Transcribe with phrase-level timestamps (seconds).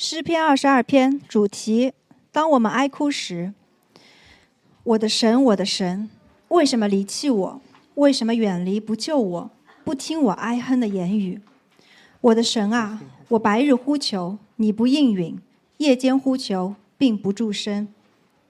[0.00, 1.92] 诗篇二十二篇主题：
[2.30, 3.52] 当我们哀哭时，
[4.84, 6.08] 我的神，我的神，
[6.50, 7.60] 为什么离弃我？
[7.96, 9.50] 为什么远离不救我？
[9.82, 11.40] 不听我哀哼的言语？
[12.20, 15.36] 我的神啊，我白日呼求你不应允，
[15.78, 17.88] 夜间呼求并不住身。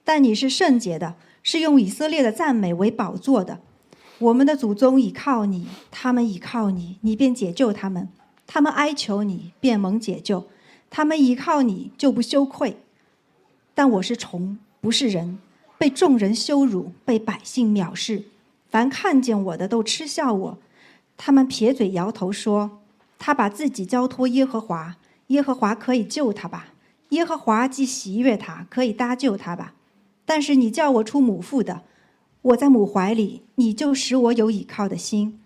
[0.05, 3.61] 但你是圣洁的，是用以色列的赞美为宝座的。
[4.19, 8.09] 我们的祖宗倚靠你，他们倚靠你，你便解救他们；
[8.46, 10.46] 他们哀求你，便蒙解救。
[10.91, 12.79] 他们依靠你就不羞愧，
[13.75, 15.39] 但我是虫，不是人，
[15.76, 18.25] 被众人羞辱，被百姓藐视。
[18.71, 20.58] 凡看见我的都嗤笑我，
[21.16, 22.80] 他们撇嘴摇头说
[23.18, 24.96] ：“他把自己交托耶和华，
[25.29, 26.68] 耶和华可以救他吧？
[27.11, 29.75] 耶和华既喜悦他，可以搭救他吧？
[30.25, 31.82] 但是你叫我出母腹的，
[32.42, 35.39] 我在母怀里，你就使我有倚靠的心。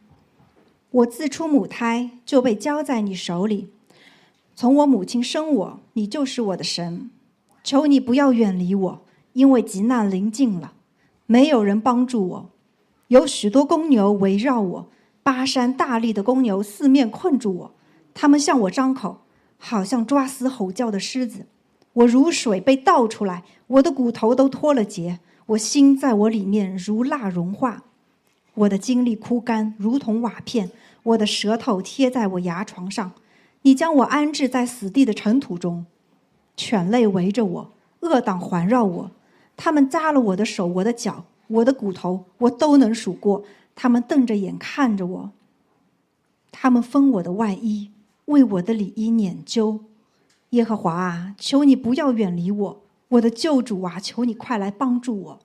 [0.90, 3.68] 我自出母胎就被交在你手里。”
[4.54, 7.10] 从我母亲生我，你就是我的神。
[7.64, 9.02] 求你不要远离我，
[9.32, 10.72] 因为急难临近了，
[11.26, 12.50] 没有人帮助我。
[13.08, 14.88] 有许多公牛围绕我，
[15.22, 17.74] 巴山大力的公牛四面困住我，
[18.12, 19.18] 他们向我张口，
[19.58, 21.46] 好像抓死吼叫的狮子。
[21.92, 27.84] 我如水被倒出来，我的骨头都脱了节，我心在我里面如蜡融化，
[28.54, 30.70] 我的精力枯干，如同瓦片，
[31.02, 33.12] 我的舌头贴在我牙床上。
[33.62, 35.86] 你将我安置在死地的尘土中，
[36.56, 39.10] 犬类围着我，恶党环绕我，
[39.56, 43.44] 他们扎了我的手、我的脚、我的骨头，我都能数过。
[43.74, 45.30] 他们瞪着眼看着我，
[46.50, 47.90] 他们分我的外衣，
[48.26, 49.80] 为我的里衣捻揪。
[50.50, 55.38] 耶和华啊，求你不要远离我，我的救主啊，求你快来帮助我。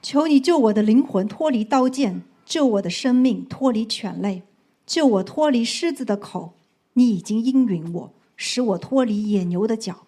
[0.00, 4.44] 求你救我的灵魂脱离刀剑，救我的生命脱离犬类，
[4.86, 6.52] 救我脱离狮子的口。
[6.94, 10.06] 你已经应允我，使我脱离野牛的脚。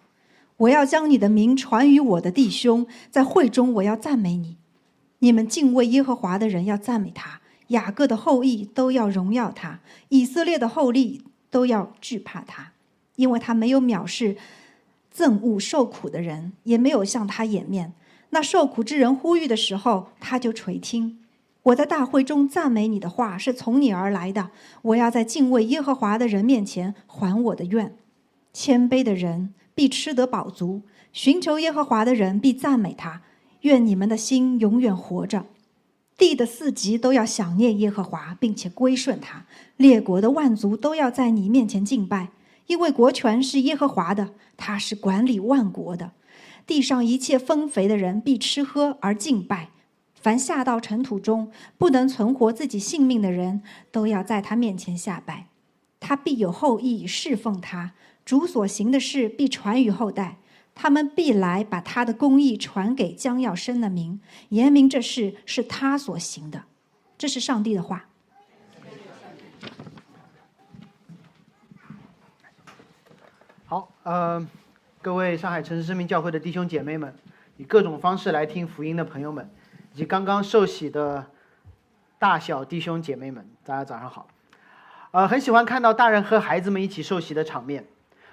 [0.58, 4.56] 我要将你的名传于我的弟兄，在会中我要赞美你。
[5.20, 12.73] 你们敬畏耶和华的人要赞美他，雅各的后裔都要荣耀他，以色列的后裔都要惧怕他，
[13.17, 14.36] 因为他没有藐视
[15.14, 17.92] 憎恶受苦的人，也没有向他掩面。
[18.30, 21.18] 那受苦之人呼吁的时候，他就垂听。
[21.64, 24.50] 我在大会中赞美你的话是从你而来的。
[24.83, 27.96] 我要在敬畏耶和华的人面前还我的愿。
[28.52, 33.22] 谦卑的人必吃得饱足，寻求耶和华的人必赞美他。
[33.61, 35.46] 愿你们的心永远活着。
[36.18, 39.46] 地的四极都要想念耶和华，并且归顺他。
[39.77, 42.30] 列国的万族都要在你面前敬拜，
[42.67, 46.12] 因为国权是耶和华的，他是管理万国的。
[46.67, 49.70] 地上一切丰肥的人必吃喝而敬拜。
[50.22, 53.60] 凡下到尘土中不能存活自己性命的人，
[53.90, 55.48] 都要在他面前下拜，
[55.98, 57.92] 他必有后裔侍奉他。
[58.24, 60.38] 主所行的事必传于后代，
[60.77, 66.62] 他们必来把他的公义传给将要生的民，言明这事是他所行的。
[67.18, 68.06] 这是上帝的话。
[73.64, 74.46] 好，呃，
[75.00, 77.12] 各位上海城市生命教会的弟兄姐妹们，
[77.56, 79.50] 以各种方式来听福音的朋友们。
[79.92, 81.27] 以及刚刚受洗的
[82.19, 84.27] 大小弟兄姐妹们，大家早上好。
[85.11, 87.86] 呃，很喜欢看到大人和孩子们一起受洗的场面，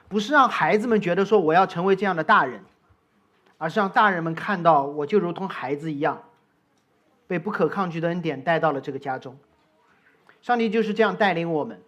[0.07, 2.63] 不是让孩子们觉得说我要成为这样的大人，
[3.57, 6.23] 而是让大人们看到我就如同孩子一样，
[7.27, 9.37] 被不可抗拒的恩典带到了这个家中。
[10.41, 11.81] 上帝就是这样带领我们，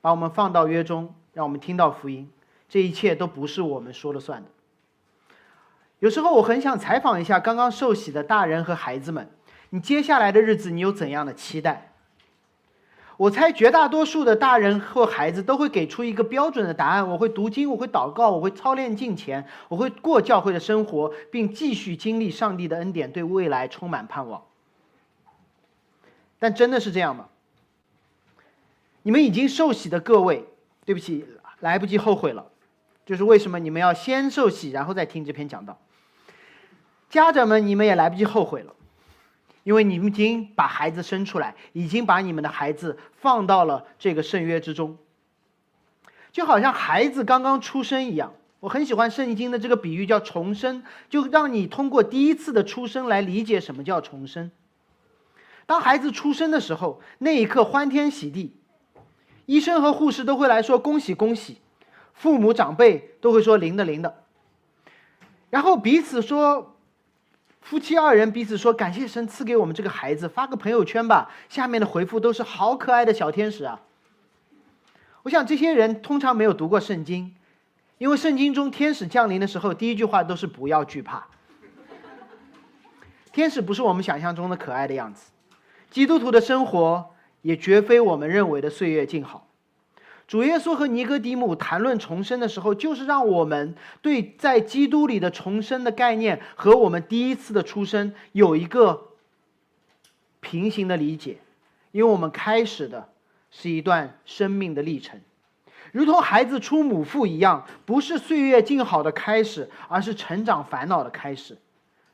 [0.00, 2.30] 把我们放到约中，让我们听到福音。
[2.68, 4.48] 这一切都不是我们说了算的。
[6.00, 9.30] 有时候我很想采访一下刚刚受洗的大人和孩子们，
[9.68, 11.92] 你接下来的日子你有怎样的期待？
[13.18, 24.42] 我猜绝大多数的大人或孩子都会给出一个标准的答案：我会读经，我会祷告，我会操练敬虔，我会过教会的生活，并继续经历上帝的恩典，对未来充满盼望。
[26.38, 27.28] 但真的是这样吗？
[29.02, 30.46] 你们已经受洗的各位，
[30.86, 31.26] 对不起，
[31.58, 32.46] 来不及后悔了。
[33.04, 35.78] 就是为什么你们要先受洗，然后再听这篇讲道？
[37.10, 38.72] 家长们，你们也来不及后悔了，
[39.64, 44.96] 因为你们已经把孩子生出来，已经把你们的孩子放到了这个圣约之中，
[46.30, 48.32] 就好像孩子刚刚出生一样。
[48.60, 54.52] 我很喜欢圣经的这个比喻，叫重生，就让你通过第一次的出生来理解什么叫重生。
[55.66, 58.54] 当孩子出生的时候，那一刻欢天喜地，
[59.46, 61.58] 医生和护士都会来说恭喜恭喜，
[62.14, 64.22] 父母长辈都会说灵的灵的，
[65.50, 66.76] 然后彼此说。
[67.70, 73.80] 夫妻二人彼此说：“感谢神赐给我们这个孩子，发个朋友圈吧。”下面的回复都是“好可爱的小天使啊！”
[75.22, 77.32] 我想这些人通常没有读过圣经，
[77.98, 81.28] 因为圣经中天使降临的时候，第一句话都是不要惧怕。
[83.32, 85.30] 天使不是我们想象中的可爱的样子，
[85.92, 89.46] 基督徒的生活也绝非我们认为的岁月静好。
[90.30, 99.08] 主耶稣和尼哥底母谈论重生的时候，就是让我们对在基督里的重生的概念和我们第一次的出生有一个
[100.38, 101.38] 平行的理解，
[101.90, 103.08] 因为我们开始的
[103.50, 105.20] 是一段生命的历程，
[105.90, 111.58] 如同孩子出母腹一样，不是岁月静好的开始，而是成长烦恼的开始。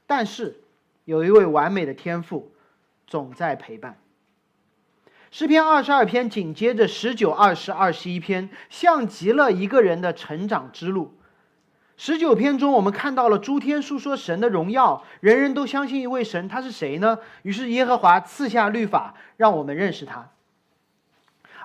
[0.06, 0.62] 但是。
[1.04, 2.50] 有一位完美的天赋，
[3.06, 3.96] 总在陪伴。
[5.30, 11.12] 诗篇二十二篇紧接着十九、二十、二十一篇，像极了一个人的成长之路。
[11.98, 17.18] 十九篇中，我们看到了诸天述说神的荣耀，人人都相信一位神，他是谁呢？
[17.42, 20.28] 于是耶和华赐下律法，让我们认识他。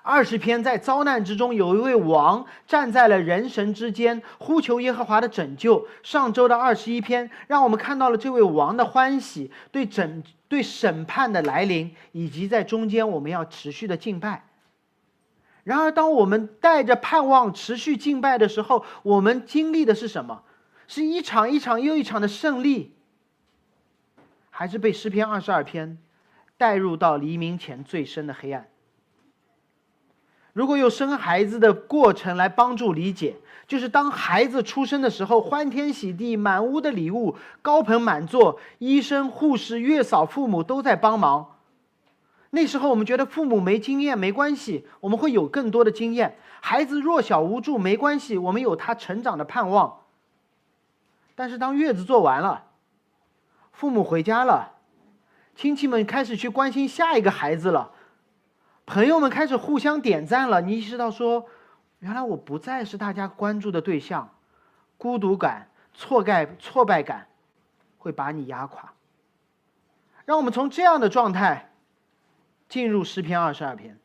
[0.04, 5.86] 二十篇在遭难之中，有一位王站在了人神之间，呼求耶和华的拯救。
[6.02, 14.50] 上周的二十一篇，让我们看到了这位王的欢喜，对整对审判的来临，以及在中间我们要持续的敬拜。
[15.64, 20.44] 然而，当我们带着盼望持续敬拜的时候，我们经历的是什么？
[20.90, 22.94] 是一场一场又一场的胜利，
[24.50, 25.98] 还是被诗篇二十二篇
[26.58, 28.68] 带入到黎明前最深的黑暗？
[30.52, 33.38] 如果有生孩子的过程来帮助理解，
[33.72, 41.56] 就是当孩子出生的时候，欢天喜地，满屋的礼物，高朋满座，医生、护士、月嫂、父母都在帮忙。
[42.50, 46.38] 那时候我们觉得父母没经验没关系，我们会有更多的经验。
[46.60, 50.00] 孩子弱小无助没关系，我们有他成长的盼望。
[51.34, 52.66] 但是当月子做完了，
[53.72, 54.74] 父母回家了，
[55.56, 57.92] 亲戚们开始去关心下一个孩子了。
[58.86, 61.46] 朋友们开始互相点赞了，你意识到说，
[62.02, 64.30] 原来我不再是大家关注的对象，
[64.98, 67.28] 孤独感、挫败、挫败感，
[67.98, 68.94] 会把你压垮。
[70.26, 71.72] 让我们从这样的状态
[72.70, 73.98] 进入诗篇二十二篇。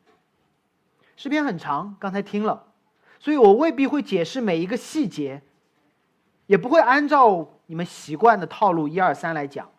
[1.16, 2.66] 诗篇很长，刚才听了，
[3.18, 5.42] 所以我未必会解释每一个细节，
[6.46, 9.70] 也不会按照你们习惯的套路一二三来讲，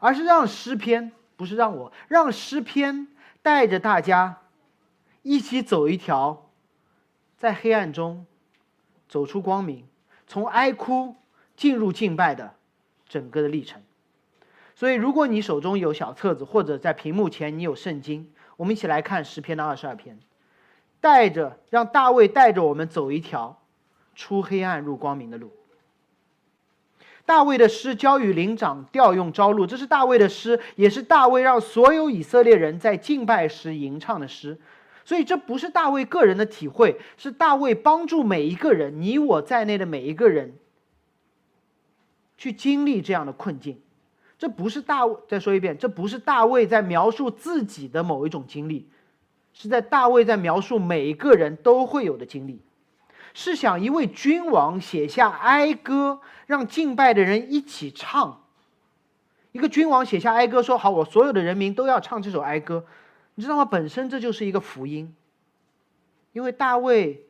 [0.00, 3.08] 而是让诗篇，不是让我，让诗篇。
[3.42, 4.38] 带着大家
[5.22, 6.45] 一起走一条
[7.36, 8.24] 在黑暗中
[9.08, 9.84] 走出光明，
[10.26, 11.14] 从哀哭
[11.56, 12.54] 进入敬拜的
[13.08, 13.82] 整个的历程。
[14.74, 20.18] 所以，如果你手中有小册子，或者在屏幕前你有圣经，我们一起来看十篇的二十二篇，
[21.00, 23.62] 带着让大卫带着我们走一条
[24.14, 25.50] 出黑暗入光明的路。
[27.24, 34.58] 大卫的诗交与灵长调用朝露，这是大卫的诗，也是大卫让所有以色列人在敬拜时吟唱的诗。
[35.06, 40.56] 所以这不是大卫个人的体会，是大卫帮助每一个人，你我在内的每一个人，
[42.36, 43.80] 去经历这样的困境。
[44.36, 48.88] 这不是大卫，再说一遍，这不是大卫在描述自己的某一种经历，
[49.52, 52.60] 是在大卫在描述每一个人都会有的经历。
[53.32, 58.42] 是想一位君王写下哀歌，让敬拜的人一起唱。
[59.52, 62.84] 一个君王写下哀歌，说：“好，我所有的人民都要唱这首哀歌。”
[63.36, 63.64] 你知道吗？
[63.64, 65.14] 本身这就是一个福音，
[66.32, 67.26] 因为大卫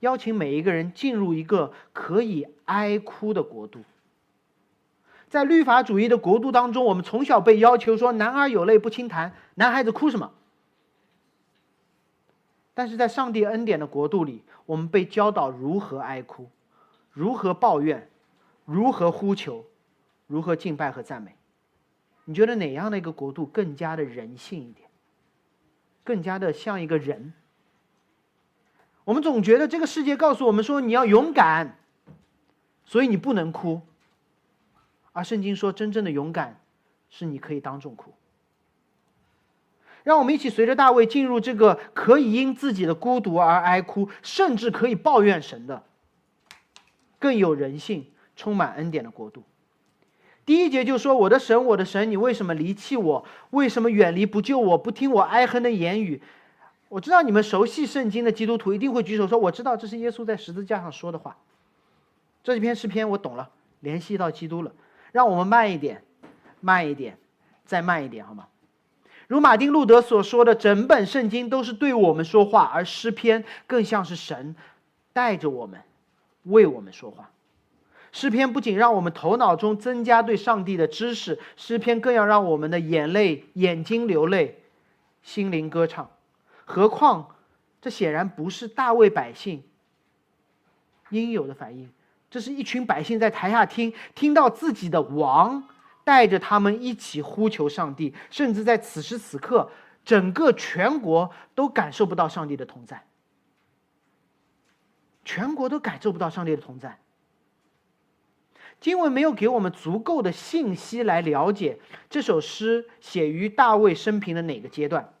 [0.00, 3.84] 邀请每一个人进入一个可以哀哭的国度。
[5.28, 10.32] 在律法主义的国度当中，我们从小被要求说：“男儿有泪不轻弹。”男孩子哭什么？
[12.72, 16.48] 但是在上帝恩典的国度里，我们被教导如何哀哭，
[17.10, 18.08] 如何抱怨，
[18.64, 19.66] 如何呼求，
[20.26, 21.36] 如何敬拜和赞美。
[22.24, 24.85] 你觉得哪样的一个国度更加的人性一点，
[26.06, 27.34] 更加的像一个人？
[29.04, 31.76] 我们总觉得这个世界告诉我们说你要勇敢，
[32.84, 33.82] 所以你不能哭。
[35.12, 36.60] 而圣经说，真正的勇敢
[37.10, 38.14] 是你可以当众哭。
[40.04, 45.82] 让我们一起随着大卫进入这个可以因自己的孤独而哀哭，甚至可以抱怨神的、
[47.18, 49.42] 更有人性、充满恩典的国度。
[50.46, 53.24] 第一节就说：“我的神，我的神，你为什么离弃我？
[53.50, 54.78] 为什么远离不救我？
[54.78, 56.22] 不听我哀恨的言语？”
[56.88, 61.36] 我知道你们熟悉圣经的基督徒一定会举手说：“我知道这是耶稣在十字架上说的话。”
[62.44, 63.50] 这几篇诗篇我懂了，
[63.80, 64.70] 联系到基督了。
[65.10, 66.04] 让我们慢一点，
[66.60, 67.18] 慢一点，
[67.64, 68.46] 再慢一点，好吗？
[69.26, 74.54] 如马丁·路德所说的，整本圣经都是对我们说话，而诗篇更像是神
[75.12, 75.80] 带着我们，
[76.44, 77.32] 为我们说话。
[78.16, 84.58] 诗篇不仅让我们头脑中增加对上帝的知识，诗篇更要让我们的眼泪、眼睛流泪，
[85.22, 86.10] 心灵歌唱。
[86.64, 87.36] 何况，
[87.78, 89.62] 这显然不是大卫百姓
[91.10, 91.92] 应有的反应。
[92.30, 95.62] 这是一群百姓在台下听，听到自己的王
[96.02, 99.70] 带着他们一起呼求上帝，甚至在此时此刻，
[100.06, 103.04] 整个全国都感受不到上帝的同在，
[105.22, 106.98] 全国都感受不到上帝的同在。
[108.80, 111.78] 经文没有给我们足够的信息来了解
[112.08, 115.12] 这首诗写于大卫生平的哪个阶段，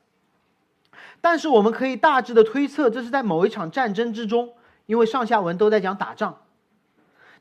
[1.20, 6.42] 但是我们可以大致的推测，这是在某一场战争之中，因为上下文都在讲打仗。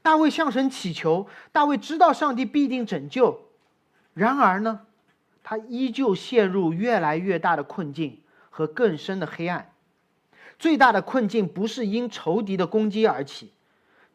[0.01, 3.50] 大卫向神祈求，大卫知道上帝必定拯救，
[4.13, 4.81] 然而呢，
[5.43, 9.74] 他依旧陷入越来越大的困境和更深的黑暗。
[10.57, 13.51] 最大的困境不是因仇敌的攻击而起，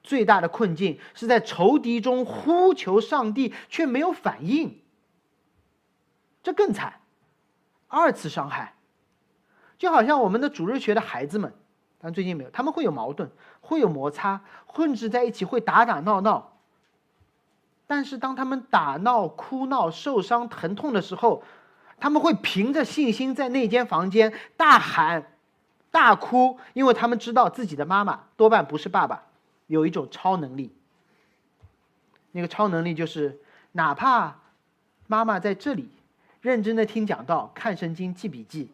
[0.02, 4.80] 最大的困境是在仇敌中呼求上帝却没有反应。
[6.42, 7.00] 这更惨，
[7.88, 8.74] 二次伤害，
[9.78, 11.52] 就好像我们的主日学的孩子们。
[12.02, 13.30] 但最近没有，他们会有矛盾，
[13.60, 16.56] 会有摩擦，混织在一起，会打打闹闹。
[17.86, 21.42] 但是当他们打闹、哭闹、受伤、疼痛的时候，
[21.98, 25.36] 他们会凭着信心在那间房间大喊、
[25.90, 29.24] 大哭，因为他们知道自己的妈妈多半不是爸爸，
[29.70, 30.72] 有一种超能力。
[32.32, 33.40] 那个超能力就是，
[33.72, 34.40] 哪怕
[35.06, 35.88] 妈妈在这里
[36.40, 38.70] 认真的听讲道、看圣经、记笔记，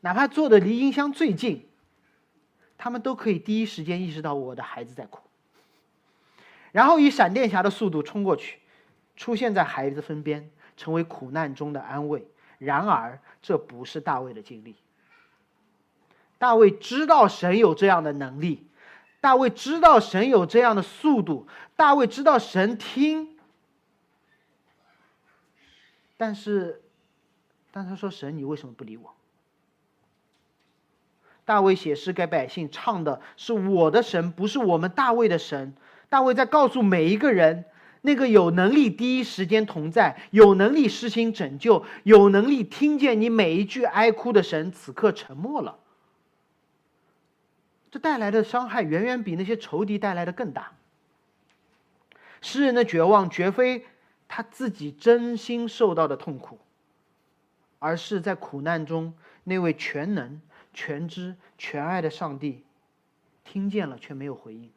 [0.00, 1.66] 哪怕坐的离音箱最近。
[2.78, 5.22] 他们都可以第一时间意识到我的孩子在哭，
[6.72, 8.58] 然后以闪电侠的速度冲过去，
[9.16, 12.26] 出现在孩子身边，成为苦难中的安慰。
[12.58, 14.76] 然而，这不是大卫的经历。
[16.36, 18.65] 大卫知道神有这样的能力，
[19.26, 23.36] 大卫知道神有这样的速度，大卫知道神听。
[26.16, 26.80] 但是，
[27.72, 29.16] 但他说：“神，你为什么不理我？”
[31.44, 35.74] 大卫写诗给百姓唱的是我的神，不是我们大卫的神。
[36.08, 37.64] 大卫在告诉每一个人，
[38.02, 45.80] 那个有能力第一时间同在、有能力施行拯救、有能力听见你每一句哀哭的神，此刻沉默了。
[47.98, 50.72] 带来的伤害远远比那些仇敌带来的更大。
[52.40, 53.86] 诗人的绝望绝非
[54.28, 56.58] 他自己真心受到的痛苦，
[57.78, 60.40] 而是在苦难中那位全能。
[60.78, 62.62] 全知全爱的上帝，
[63.44, 64.70] 听见了却没有回应。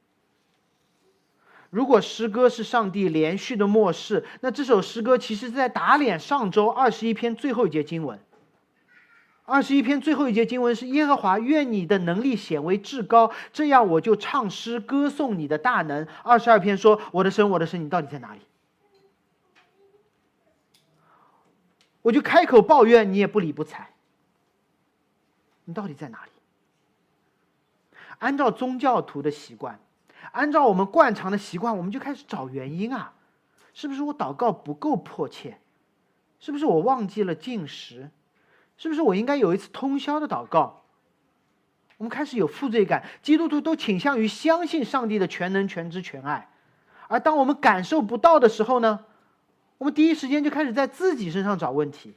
[1.69, 8.17] 如果诗歌是上帝连续的漠视，那这首诗歌其实在打脸上周二十一篇最后一节经文。
[9.49, 16.07] 二十一篇最后一节经文是耶和华愿你的能力显为至高，这样我就唱诗歌颂你的大能。
[16.23, 18.41] 二十二篇说我的神，我的神，你到底在哪里？
[22.03, 23.89] 我就开口抱怨，你也不理不睬。
[25.65, 26.31] 你到底在哪里？
[28.19, 29.79] 按照宗教徒的习惯，
[30.31, 33.13] 按照我们惯常的习惯，我们就开始找原因啊！
[33.73, 35.57] 是不是我祷告不够迫切？
[36.39, 38.11] 是不是我忘记了进食？
[38.79, 40.81] 是不是我应该有一次通宵的祷告？
[41.97, 43.03] 我们开始有负罪感。
[43.21, 46.49] 基督徒都倾向于相信上帝的全能、全知、全爱，
[47.09, 49.01] 而当我们感受不到的时候呢？
[49.77, 52.13] 我们第一时间就开始在自己身上找问题。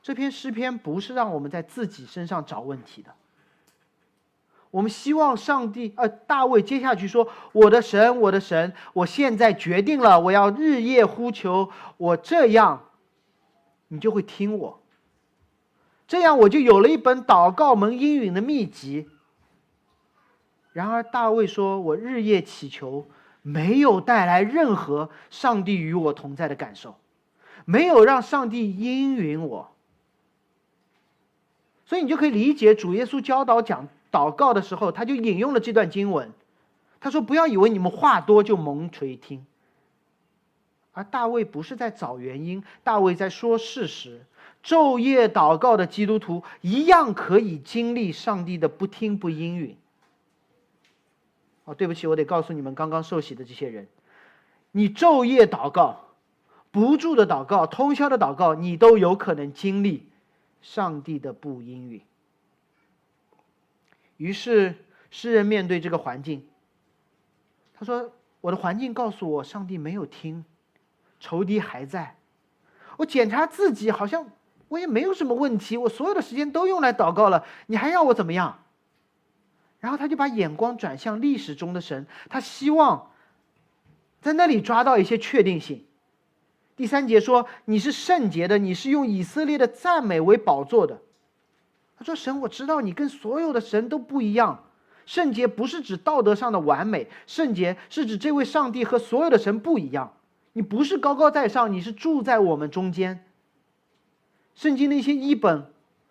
[0.00, 3.12] 这篇诗篇不是让我们在自己身上找问题的。
[4.70, 12.90] 我们希望上帝，呃，大卫接下去说：“我的神，我的神，我现在决定了，我要日夜呼求，我这样，
[13.88, 14.80] 你就会听我。
[16.06, 19.08] 这样我就有了一本祷告门应允的秘籍。”
[20.72, 23.06] 然而大卫说：“我日夜祈求，
[23.42, 26.96] 没有带来任何上帝与我同在的感受，
[27.64, 29.72] 没有让上帝应允我。”
[31.86, 36.30] 所以你就可以理解主耶稣教导讲祷告的时候，他就引用了这段经文。
[37.00, 39.46] 他说：“不要以为你们话多就蒙垂听。”
[40.96, 44.24] 而大卫不是在找原因，大卫在说事实。
[44.64, 49.76] 昼夜祷告的基督徒一样可以经历上帝的不听不应允。
[51.66, 53.86] 哦，对不起，我得告诉你们刚刚受洗的这些人，
[54.72, 56.00] 你昼夜祷告、
[56.70, 60.08] 不住的祷告、通宵的祷告，你都有可能经历。
[60.62, 62.00] 上帝的不应允。
[64.16, 64.74] 于是
[65.10, 66.44] 诗人面对这个环境，
[67.74, 68.10] 他说
[68.40, 70.44] ：“我的环境告诉我，上帝没有听，
[71.20, 72.16] 仇敌还在。
[72.96, 74.26] 我检查自己，好像
[74.68, 78.62] 我也没有什么问题，我所有的时间都用来祷告了，你还要我怎么样？”
[79.80, 83.10] 然后他就把眼光转向历史中的神，他希望
[84.20, 85.84] 在那里抓到一些确定性。
[86.74, 91.00] 第三节说：“你是圣洁的，你是用以色列的赞美为宝座的。”
[91.98, 94.64] 他说：“神，我知道你跟所有的神都不一样，
[95.04, 100.14] 圣洁不是指道德上的完美，圣洁是指这位上帝和所有的神不一样。
[100.56, 103.26] 你不是高高在上，你是住在我们中间。
[104.54, 105.70] 圣经的一些译本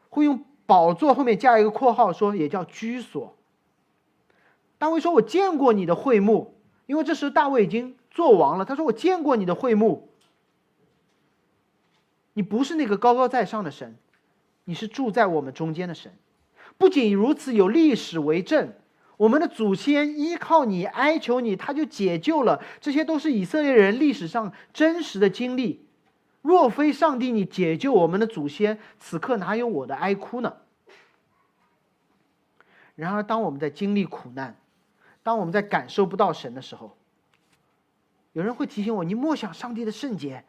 [0.10, 3.36] 会用宝座后面加一个括号，说也叫居所。
[4.78, 6.54] 大卫说：“我见过你的会幕，
[6.86, 8.66] 因为这时大卫已经做王了。
[8.66, 10.10] 他说：‘我见过你的会幕，
[12.34, 13.96] 你不是那个高高在上的神，
[14.66, 16.14] 你是住在我们中间的神。’
[16.78, 18.74] 不仅如此，有历史为证，
[19.17, 22.62] 我们的祖先依靠你，哀求你，他就解救了。
[22.81, 25.86] 这些都是以色列人历史上真实的经历。
[26.41, 30.57] 若非上帝你解救我们的祖先，此刻哪有我的哀哭呢？
[32.95, 34.57] 然而，当我们在经历苦难，
[35.24, 36.95] 当我们在感受不到神的时候，
[38.34, 40.45] 有人会提醒我：你莫想上帝的圣洁，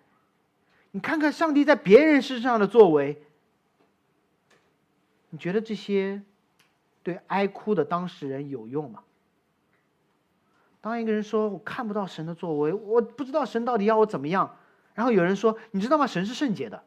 [0.91, 3.23] 你看看上帝在别人身上的作为。
[5.31, 6.23] 你觉得这些
[7.07, 9.05] 对哀哭的当事人有用吗？
[10.81, 14.57] 当一个人说我看不到神的作为，我不知道神到底要我怎么样，
[14.93, 16.09] 然后有人说你知道吗？
[16.09, 16.83] 神是圣洁的，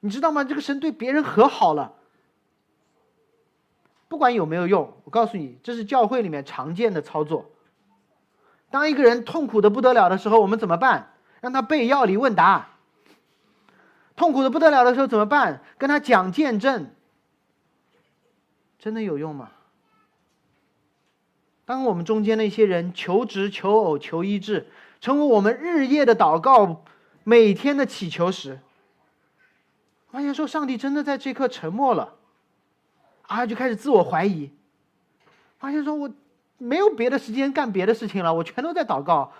[0.00, 0.42] 你知道吗？
[0.42, 1.92] 这个神对别人和好了，
[4.08, 7.50] 不管有没有用，我告诉你，这是教会里面常见的操作。
[8.70, 11.12] 当一个人痛苦的不得了的时候，我们怎么办？
[11.42, 12.68] 让他背药理问答。
[14.16, 15.60] 痛苦的不得了的时候怎么办？
[15.76, 16.90] 跟他讲见证。
[18.80, 19.50] 真的有用吗？
[21.66, 24.68] 当我们中间的一些人求职、求偶、求医治，
[25.00, 26.82] 成为我们日夜的祷告、
[27.22, 28.58] 每天的祈求时，
[30.10, 32.14] 发现说上帝真的在这刻沉默了，
[33.26, 34.50] 啊，就开始自我怀疑，
[35.58, 36.10] 发现说我
[36.56, 39.32] 没有别的时间干别的事情了，我全都在祷告，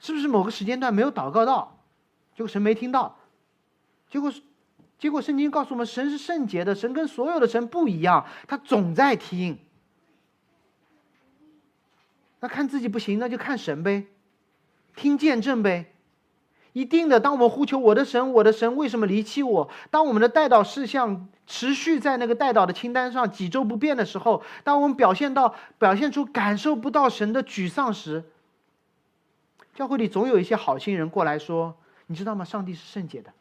[0.00, 1.78] 是不是某个时间段没有祷告到，
[2.34, 3.16] 结果神没听到，
[4.10, 4.42] 结果是。
[4.98, 9.58] 结果圣经告诉我们，神是圣洁的，神跟所有的神不一样，他总在听。
[12.40, 14.06] 那看自己不行，那就看神呗，
[14.94, 15.92] 听见证呗。
[16.72, 19.70] 一定的，当我们呼求我的神，我的神为什么离弃我？
[19.90, 28.24] 当我们的代祷事项持续在那个代祷的清单上几周不变的时候，当我们表现到表现出感受不到神的沮丧时，
[29.74, 31.74] 教会里总有一些好心人过来说
[32.08, 32.44] ：“你知道吗？
[32.44, 33.32] 上帝是圣洁的。”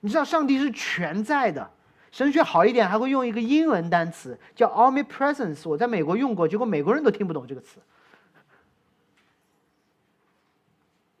[0.00, 1.70] 你知道上帝是全在的，
[2.10, 7.78] 神学好一点还会用一个英文单词叫 omnipresence，我在美国用过，结果美国人都听不懂这个词。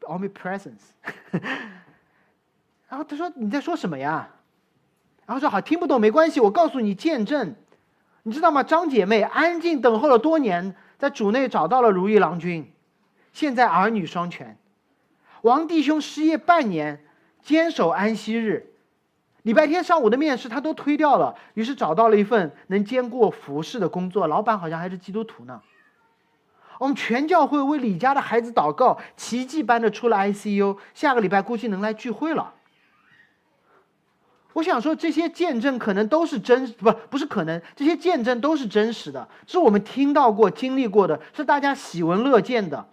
[0.02, 0.90] omnipresence，
[2.88, 4.28] 然后他说你在说什么呀？
[5.26, 7.54] 然后说好听不懂没关系，我告诉你见证，
[8.24, 8.64] 你知道吗？
[8.64, 12.72] 张姐妹安静等候了多年，在主内找到了如意郎君，
[13.32, 14.58] 现在儿女双全。
[15.42, 17.04] 王弟兄失业半年，
[17.42, 18.69] 坚守安息日。
[19.42, 24.26] 礼拜天上午的面试他都推掉了，于是找到了一份能兼顾服饰的工作。
[24.26, 25.60] 老板好像还是基督徒呢。
[26.78, 32.54] 我们全教会为李家的孩子祷告，奇迹般的出了 ICU，下个礼拜估计能来聚会了。
[34.54, 42.88] 我想说，这些见证可能都是真，不不是可能，这些见证都是真实的，是我们听到过、经历过的，是大家喜闻乐见的。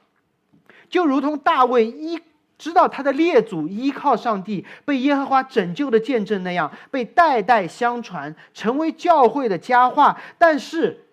[0.89, 2.21] 就如同大卫一。
[2.57, 10.19] 知道他的列祖依靠上帝被耶和华拯救的见证那样，被代代相传，成为教会的佳话。
[10.39, 11.05] 但是，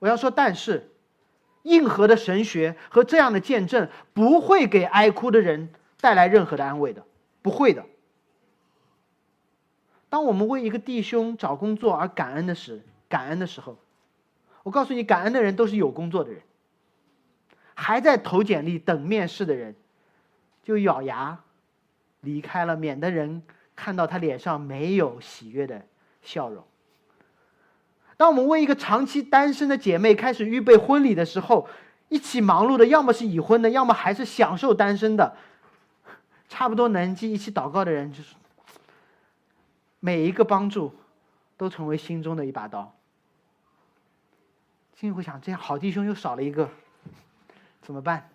[0.00, 0.90] 我要说，但是，
[1.62, 7.04] 硬核的神学和这样的见证不会给哀哭的人带来任何的安慰的，
[7.42, 7.84] 不会的。
[10.08, 13.78] 当我们为一个弟兄找工作而感恩的时，感恩的时候，
[14.64, 16.42] 我告诉你，感恩的人都是有工作的人，
[17.74, 19.76] 还在投简历等面试的人。
[20.62, 21.40] 就咬牙
[22.20, 23.42] 离开了，免得人
[23.74, 25.84] 看到他脸上没有喜悦的
[26.22, 26.64] 笑容。
[28.16, 31.68] 当我们为一个长期单身的姐妹开始预备婚礼的时候，
[32.08, 35.36] 一起忙碌的要么是已婚的，要么还是享受单身的，
[36.48, 38.36] 差不多年纪一起祷告的人，就是
[39.98, 40.94] 每一个帮助
[41.56, 42.94] 都成为心中的一把刀。
[44.94, 46.68] 心里会想：这样好弟兄又少了一个，
[47.80, 48.28] 怎么办？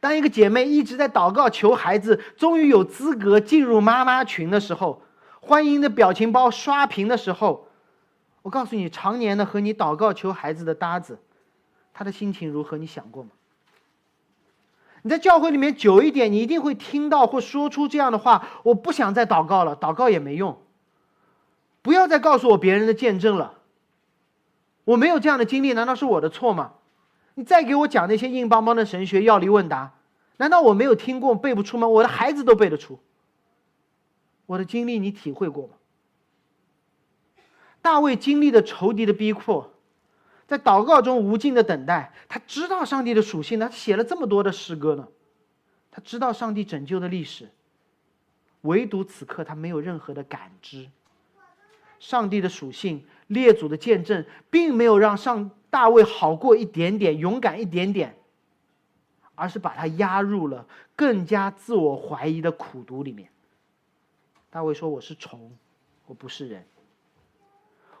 [0.00, 5.02] 当一个姐妹一直在祷告求孩子，终于有资格进入妈妈群的时候，
[5.40, 7.68] 欢迎的表情包刷屏的时候，
[8.42, 11.18] 我告诉你，常年的和你祷告求孩子的搭子，
[11.92, 12.76] 他的心情如何？
[12.76, 13.30] 你想过吗？
[15.02, 20.60] 你在教会里面久一点，你一定会听到或说出这样的话：我不想再祷告了，祷告也没用。
[21.82, 23.54] 不要再告诉我别人的见证了，
[24.84, 26.72] 我没有这样的经历，难道是我的错吗？
[27.38, 29.92] 你再给我讲那些硬邦邦的神学要理问答，
[30.38, 31.86] 难道我没有听过背不出吗？
[31.86, 32.98] 我的孩子都背得出。
[34.46, 35.74] 我的经历你体会过吗？
[37.82, 39.70] 大卫经历的仇敌的逼迫，
[40.46, 42.14] 在祷告中无尽的等待。
[42.26, 45.06] 他知道上帝的属性，他写了这么多的诗歌呢。
[45.90, 47.50] 他知道上帝拯救的历史，
[48.62, 50.88] 唯独此刻他没有任何的感知。
[52.00, 58.16] 上帝的属性、列祖的见证，并没有让上大卫好过一点点、勇敢一点点，
[59.34, 63.28] 而是把他压入了更加自我怀疑的苦读里面。
[64.48, 65.54] 大卫说：“我是虫，
[66.06, 66.66] 我不是人。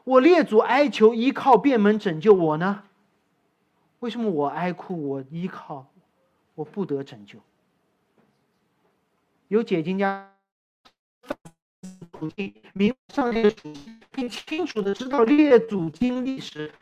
[0.04, 2.84] 我列祖哀求依靠便门拯救我呢？
[3.98, 5.86] 为什么我哀哭，我依靠，
[6.54, 7.38] 我不得拯救？”
[9.48, 10.32] 有解经家
[12.72, 16.72] 明上帝的属性，并清楚的知道列祖经历时，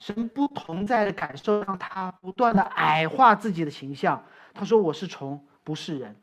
[0.00, 4.24] 神不同在的感受，让他不断的矮化自己的形象。
[4.52, 6.16] 他说：“我是虫，不是人。”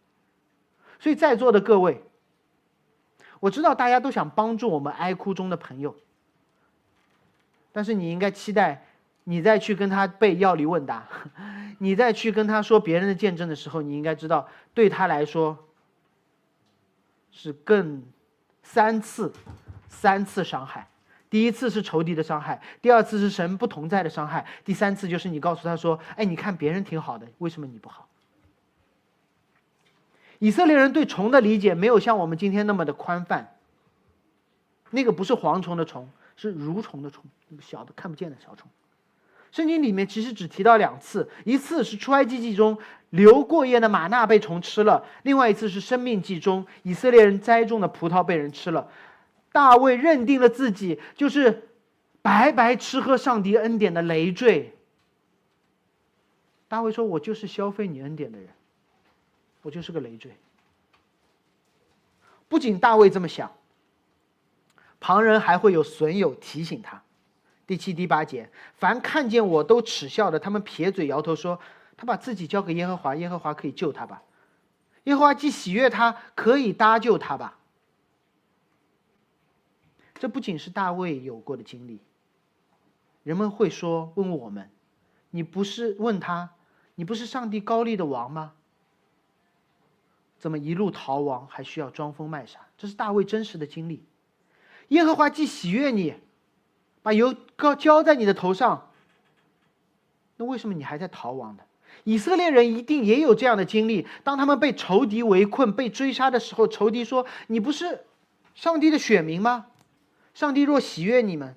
[1.00, 2.04] 所以在座的各位，
[3.40, 5.96] 我知道大家都想帮助我们哀哭中的朋友，
[7.72, 8.84] 但是你应该期待，
[9.26, 11.08] 你再去跟他背药理问答。
[11.78, 15.56] 你再去跟他说别人的见证的时候，你应该知道，对他来说
[17.32, 18.04] 是更
[18.64, 19.32] 三次、
[19.88, 20.90] 三次伤害。
[21.30, 28.08] 第一次是仇敌的伤害，第二次是神不同在的伤害，第三次就是你告诉他说：“哎，你看别人挺好的，为什么你不好？”
[30.40, 33.56] 以色列人对虫的理解没有像我们今天那么的宽泛。
[34.92, 37.26] 那个不是蝗虫的虫，是蠕虫的虫，
[37.60, 38.70] 小的看不见的小虫。
[39.52, 42.78] 圣经里面其实只提到两次，一次是出埃及记中
[43.10, 48.88] 流过夜的玛纳被虫吃了，另外一次是生命记中以色列人栽种的葡萄被人吃了。
[49.58, 51.70] 大卫认定了自己就是
[52.22, 54.78] 白白吃喝上帝恩典的累赘。
[56.68, 58.50] 大卫说：“我就是消费你恩典的人，
[59.64, 60.32] 我就是个累赘。”
[62.48, 63.52] 不仅大卫这么想，
[65.00, 67.02] 旁人还会有损友提醒他。
[67.66, 71.60] 第七、第八节，凡看见我都耻笑的，他们撇嘴摇头说
[71.98, 74.22] ：“他把自己交给耶和华，耶和华可以救他吧？
[75.06, 77.57] 耶和华既喜悦他，可以搭救他吧？”
[80.20, 82.00] 这不仅是大卫有过的经历。
[83.24, 84.70] 人们会说：“问我们，
[85.32, 86.52] 你不是问他，
[86.96, 88.54] 你不是上帝高丽的王吗？
[90.38, 94.04] 怎么一路逃亡，还需要装疯卖傻？”这是大卫真实的经历。
[94.90, 96.16] 耶和华既喜悦你。
[97.04, 98.92] 把油膏浇在你的头上，
[100.36, 101.64] 那为什么你还在逃亡呢？
[102.04, 104.06] 以色列人一定也有这样的经历。
[104.26, 108.04] 当他们被仇敌围困、被追杀的时候，仇敌说：“你不是
[108.56, 109.68] 上帝的选民吗？
[110.38, 111.56] 上帝若喜悦你们，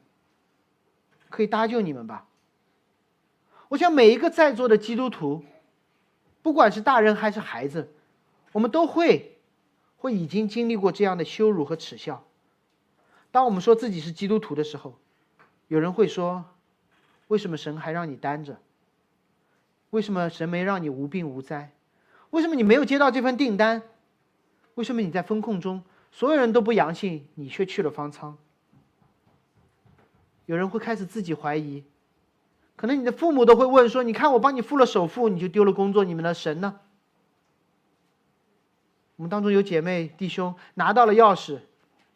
[1.29, 2.27] 可以搭救你们吧。”
[3.69, 5.45] 我想每一个在座的基督徒，
[6.41, 7.93] 不管是大人还是孩子，
[8.53, 9.37] 我们都会
[9.99, 12.25] 会已经经历过这样的羞辱和耻笑。
[13.31, 14.99] 当我们说自己是基督徒的时候，
[15.69, 16.47] 有人会说
[17.29, 18.63] ：“为什么神还让你担着？
[19.91, 21.73] 为什么神没让你无病无灾？
[22.31, 23.83] 为什么你没有接到这份订单？
[24.77, 28.39] 为什么你在风控中所有人都不阳性，你却去了方舱？”
[30.51, 31.85] 有人会开始自己怀疑，
[32.75, 36.81] 可能你的父母都会问说：“你看我帮你付了首付，你就丢了工作，你们的神呢？”
[39.15, 41.61] 我们当中有姐妹弟兄拿到了钥匙，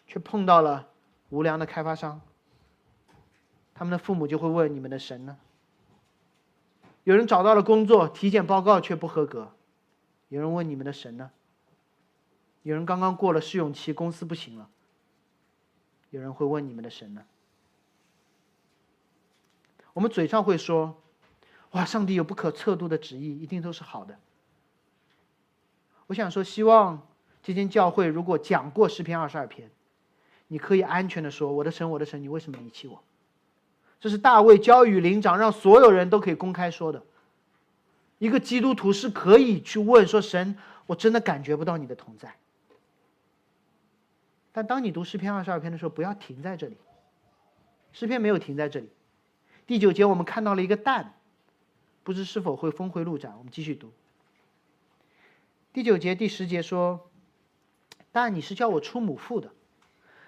[0.09, 0.89] 却碰到了
[1.29, 2.21] 无良的开发商。
[3.73, 5.37] 他们的父母就会问：“你们的神呢？”
[7.05, 9.53] 有人找到了工作，体检报告却不合格。
[10.29, 11.31] 有人问：“你们的神呢？”
[12.65, 14.69] 有人刚刚过了试用期，公司不行了。
[16.11, 17.23] 有人会问：“你们的神呢？”
[19.95, 21.03] 我们嘴上会说
[21.73, 24.19] ：“哇，上帝有不可测度的旨意，一定都是好的。”
[26.09, 27.07] 我想说，希望
[27.43, 29.71] 这间教会如果讲过诗篇二十二篇，
[30.49, 33.03] 你可以安全的说：“我的神，我的神，你为什么离弃我？”
[34.01, 37.03] 这是大卫交与灵长，让所有人都可以公开说的。
[38.19, 42.35] 一个基督徒是可以去问说：“神，我真的感觉不到你的同在。”
[44.53, 46.77] 但当你读诗篇二十二篇的时候，不要停在这里。
[47.93, 48.91] 诗篇没有停在这里。
[49.67, 51.15] 第九节我们看到了一个蛋，
[52.03, 53.35] 不知是否会峰回路转。
[53.39, 53.91] 我们继续读。
[55.73, 57.09] 第九节第十节说
[58.13, 59.51] ：“但你是叫我出母腹的。”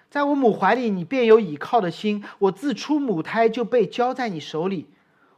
[0.09, 2.23] 在我母怀里，你便有倚靠的心。
[2.39, 4.87] 我自出母胎就被交在你手里。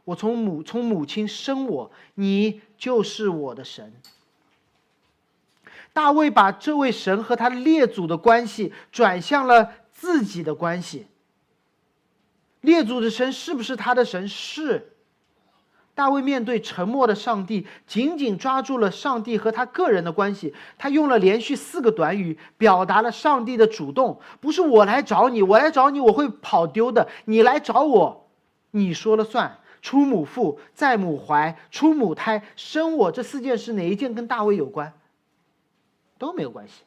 [0.04, 3.92] 我从母从母亲生我，你就是我的神。
[5.92, 11.06] 大卫把这位神和他列祖的关系转向了自己的关系。
[12.60, 14.28] 列祖的神是不是他的神？
[14.28, 14.94] 是。
[15.94, 20.54] 大卫面对沉默的上帝，紧紧抓住了上帝和他个人的关系。
[20.78, 24.20] 他用了连续四个短语，表达了上帝的主动。
[24.40, 27.08] 不是我来找你，我来找你，我会跑丢的。
[27.26, 28.28] 你来找我，
[28.70, 29.58] 你说了算。
[29.82, 34.92] 出母腹，在母怀，出母胎，生我，这四件事哪一件跟大卫有关？
[36.18, 36.82] 都没有关系，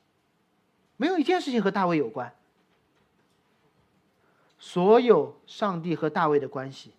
[0.95, 2.31] 没有一件事情和大卫有关。
[4.65, 6.93] 所有上帝和大卫的关系，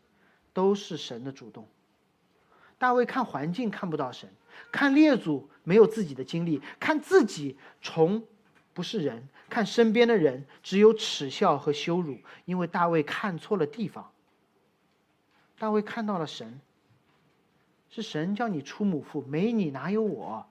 [0.53, 1.67] 都是神的主动。
[2.77, 4.29] 大卫看环境看不到神，
[4.71, 8.23] 看列祖没有自己的经历，看自己从
[8.75, 14.13] 不是人，看身边的人只有耻笑和羞辱，因为大卫看错了地方。
[15.59, 16.61] 大卫看到了神，
[17.89, 20.47] 是神叫你出母腹，没你哪有我？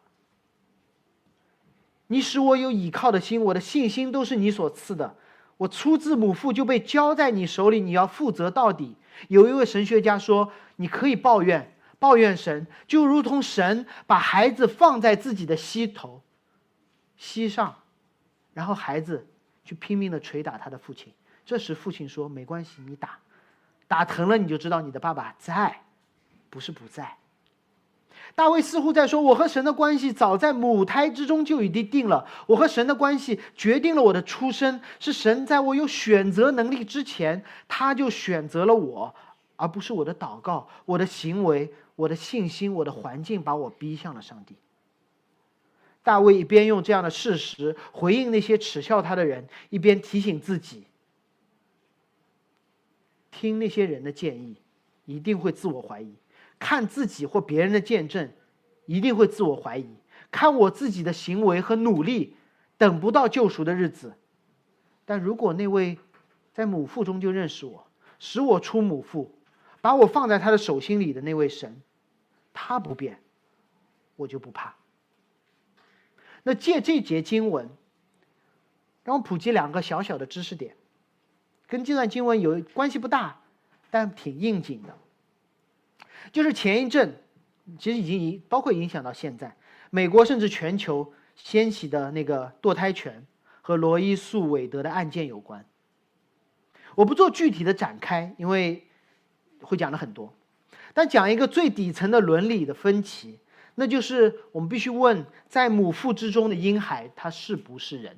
[2.08, 5.16] 你使我有倚靠的心，我的信心都是你所赐的。
[5.64, 8.96] 我出自母腹就被交在你手里，你要负责到底。
[9.30, 11.70] 有一位神学家说，你可以抱怨。
[12.00, 16.22] 抱怨神，就如同神把孩子放在自己的膝头、
[17.16, 17.74] 膝上，
[18.54, 19.26] 然后孩子
[19.64, 21.14] 去拼命的捶打他的父亲。
[21.46, 23.18] 这时父亲说：“没关系，你打，
[23.88, 25.84] 打疼了你就知道你的爸爸在，
[26.50, 27.16] 不是不在。”
[28.36, 39.14] 大卫似乎在说：“我和神的关系早在母胎之中就已经定了，我和神的关系决定了我的出生，是神在我有选择能力之前，他就选择了我，
[39.56, 44.56] 而不是我的祷告、我的行为。”我的信心，我的环境把我逼向了上帝。
[46.02, 50.88] 大卫一边用这样的事实回应那些耻笑他的人，一边提醒自己：
[53.30, 54.56] 听那些人的建议，
[55.06, 56.16] 一定会自我怀疑；
[56.64, 58.32] 看自己或别人的见证，
[58.86, 59.98] 一定会自我怀疑；
[60.32, 62.38] 看我自己的行为和努力，
[62.78, 64.14] 等不到救赎的日子。
[65.04, 66.00] 但如果那位
[66.54, 67.86] 在母腹中就认识我，
[68.18, 69.38] 使我出母腹。
[69.82, 71.82] 把我放在他的手心里的那位神，
[72.54, 73.20] 他不变，
[74.16, 74.76] 我就不怕。
[76.44, 77.70] 那借这节经文，
[79.04, 80.78] 让我普及两个小小的知识点，
[81.68, 83.42] 跟这段经文有关系不大，
[83.92, 84.98] 但挺应景的。
[86.32, 87.22] 就是前一阵，
[87.78, 89.56] 其实已经影包括影响到现在，
[89.90, 93.26] 美国甚至全球掀起的那个堕胎权
[93.62, 95.66] 和罗伊诉韦德的案件有关。
[96.96, 98.88] 我不做具体的展开，因为。
[99.66, 100.34] 会讲的很多，
[100.94, 103.40] 但讲一个最底层的伦理的分歧，
[103.76, 108.18] 那就是我们必须问：在母腹之中的婴孩，他是不是人？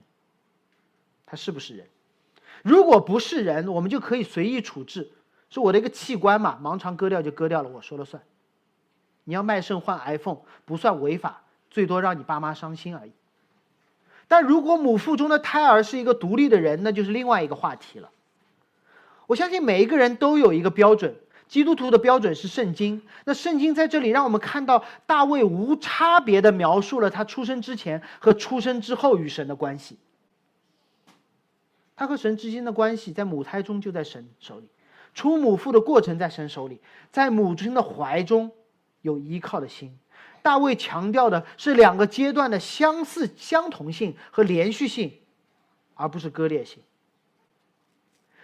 [1.23, 1.87] 他是不是人？
[2.63, 5.11] 如果不是人，我们就可以随意处置，
[5.55, 8.21] 是我的一个器官嘛，盲肠割掉就割掉了，我说了算。
[9.23, 11.41] 你要卖肾换 iPhone 不算违法，
[11.71, 13.11] 最多让你爸妈伤心而已。
[14.27, 18.09] 但如果母腹中的胎儿是一个独立的人，那就是另外一个话题了。
[19.27, 21.15] 我相信每一个人都有一个标准。
[21.47, 23.01] 基督徒的标准是圣经。
[23.23, 29.97] 那圣经在这里让我们看到大卫无差别的描述了他出生之前和出生之后与神的关系。
[31.95, 34.67] 他和神之间的关系在母胎中就在神手里，
[35.15, 36.79] 出母腹的过程在神手里，
[37.11, 38.51] 在母亲的怀中
[39.01, 39.97] 有依靠的心。
[40.43, 45.11] 大卫强调的是两个阶段的相似、相同性和连续性，
[45.95, 46.83] 而不是割裂性。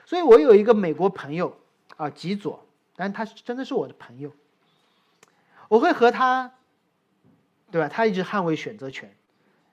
[0.06, 1.56] 所以我有一个美国朋友
[1.98, 2.66] 啊，吉佐。
[2.94, 4.32] 但他真的是我的朋友，
[5.70, 6.52] 我会和他，
[7.72, 7.88] 对吧？
[7.88, 9.12] 他一直捍卫选择权，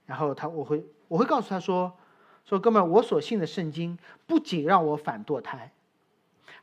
[0.07, 1.93] 然后他我会我会告诉他说，
[2.47, 5.73] 说哥们儿，我所信的圣经不仅让我反堕胎，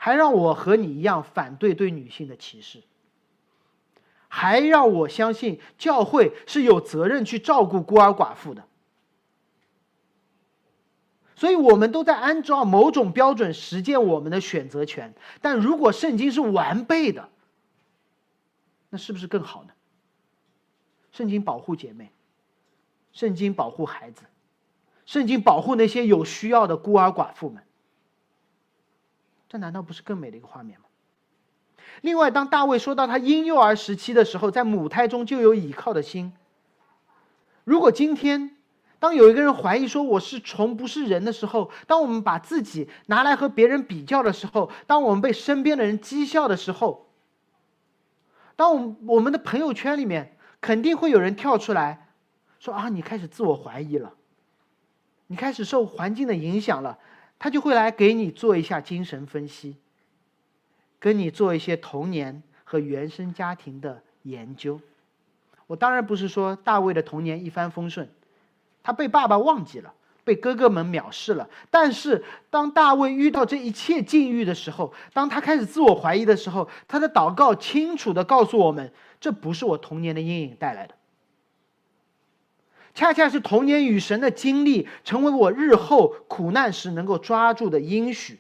[0.06, 2.84] 还让我和你一样反对对女性的歧视，
[4.28, 8.68] 还让我相信教会是有责任去照顾孤儿寡妇的。
[11.36, 15.16] 所以，我们都在按照某种标准实践我们的选择权。
[15.42, 17.28] 但如果圣经是完备的，
[18.92, 19.72] 那是不是更好呢？
[21.12, 22.12] 圣经保护姐妹，
[23.12, 24.22] 圣经保护孩子，
[25.08, 27.64] 圣经保护那些有需要的孤儿寡妇们。
[29.56, 30.86] 这难道不是更美的一个画面吗？
[32.02, 36.34] 另外，当大卫说到他婴幼儿时期的时候，在母胎中就有倚靠的心。
[37.64, 38.58] 如果今天，
[39.00, 47.08] 当有一个人怀疑说我是虫不是人的时候，当我们把自己拿来和别人比较的时候，当我们被身边的人讥笑的时候，
[48.58, 52.10] 当我们我们的朋友圈里面肯定会有人跳出来，
[52.60, 54.16] 说啊，你开始自我怀疑了，
[55.28, 57.00] 你开始受环境的影响了，
[57.40, 59.76] 他就会来给你做一下精神分析，
[61.00, 64.80] 跟你做一些童年和原生家庭的研究。
[65.68, 68.10] 我当然不是说大卫的童年一帆风顺。
[68.84, 69.94] 他被爸爸忘记了，
[70.24, 71.50] 被哥哥们藐视了。
[71.72, 80.94] 但是当大卫遇到这一切境遇的时候，当他开始自我怀疑的时候，他的祷告清楚的告诉我们：这不是我童年的阴影带来的，
[82.96, 88.40] 恰恰是童年与神的经历，成为我日后苦难时能够抓住的应许。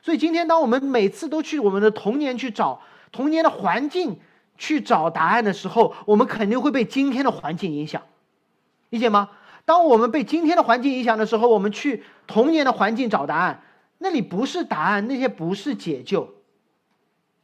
[0.00, 2.80] 所以今天，当我们每次都去我们的童年去找
[3.12, 4.18] 童年的环境
[4.56, 8.02] 去找答案的时候，我们肯定会被今天的环境影响，
[8.88, 9.28] 理解吗？
[9.66, 13.62] 当我们被今天的环境影响的时候，我们去童年的环境找答案，
[13.98, 16.36] 那里不是答案，那些不是解救。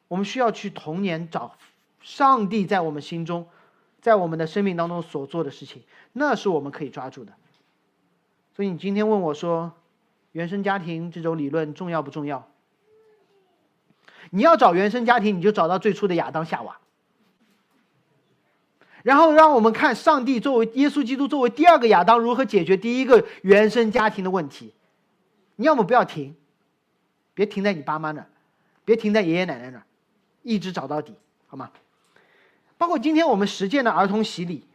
[0.09, 1.55] 我们需要去童年找
[2.01, 3.47] 上帝在我们心中，
[4.05, 7.33] 在我们的生命当中所做的事情，那是我们可以抓住的。
[8.55, 9.73] 所以你今天问我说，
[10.33, 12.47] 原生家庭这种理论重要不重要？
[14.29, 16.77] 你要找原生家庭，你就找到最初的亚当夏娃，
[19.03, 24.75] 然后让我们看上帝作为耶稣基督作为第二个亚当如何解决第一个原生家庭的问题。
[25.57, 26.37] 你要么不要停，
[27.33, 28.27] 别停在你爸妈那儿，
[28.85, 29.87] 别停在爷爷奶奶那儿，
[30.43, 31.15] 一直找到底，
[31.47, 31.71] 好吗？
[32.77, 34.67] 包括今天我们实践的儿童洗礼，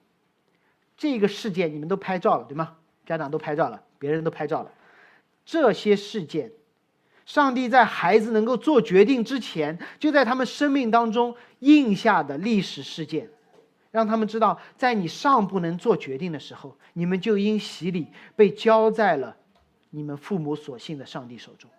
[0.98, 2.76] 这个事件你们都拍照了对吗？
[3.06, 4.72] 家长都拍照了，别人都拍照了，
[5.46, 6.52] 这些事件。
[7.26, 13.30] 上帝在孩子能够做决定之前，就在他们生命当中印下的历史事件，
[13.92, 19.36] 让他们知道，在你尚不能做决定的时候，你们就因洗礼被交在了
[19.92, 21.70] 你们父母所信的上帝手中。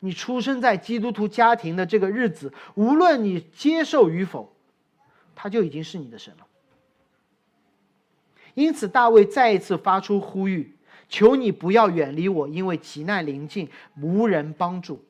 [0.00, 4.55] 你出生在基督徒家庭的这个日子，无论你接受与否，
[5.36, 6.46] 他就已经是你的神了。
[8.54, 10.72] 因此，大卫再一次发出呼吁。
[11.08, 13.68] 求你不要远离我，因为急难临近，
[14.00, 15.04] 无人帮助。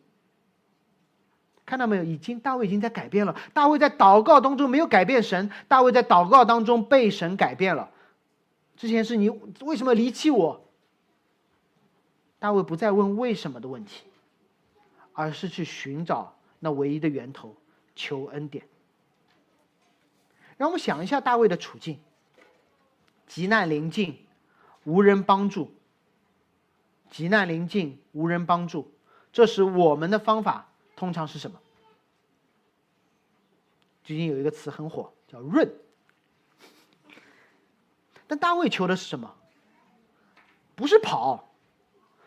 [1.64, 2.04] 看到没有？
[2.04, 3.34] 已经大卫已经在改变了。
[3.54, 7.88] 大卫在祷告当中没有改变神，大卫在祷告当中被神改变了。
[8.76, 9.30] 之前是你
[9.62, 10.68] 为什么离弃我？
[12.38, 14.04] 大卫不再问为什么的问题，
[15.14, 17.56] 而是去寻找那唯一的源头，
[17.94, 18.62] 求恩典。
[20.56, 22.00] 让我们想一下大卫的处境：
[23.26, 24.26] 急难临近，
[24.84, 25.74] 无人帮助。
[27.10, 28.92] 急难临近，无人帮助，
[29.32, 31.60] 这时我们的方法通常是什么？
[34.02, 35.72] 最近有一个词很火，叫“润”。
[38.26, 39.34] 但大卫求的是什么？
[40.74, 41.48] 不是跑，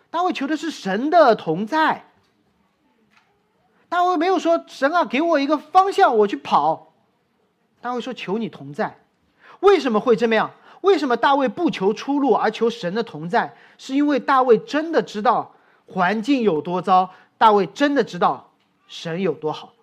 [0.10, 2.06] 大卫求的是神的同在。
[3.90, 6.89] 大卫没有说：“神啊，给我一个方向，我去跑。”
[7.82, 8.98] 大卫说：“求你同在。”
[9.62, 10.52] 为什么会这么样？
[10.82, 13.58] 为什么大卫不求出路而求神的同在？
[13.78, 15.54] 是因为大卫真的知道
[15.86, 18.52] 环境有多糟，大卫真的知道
[18.88, 19.74] 神有多好。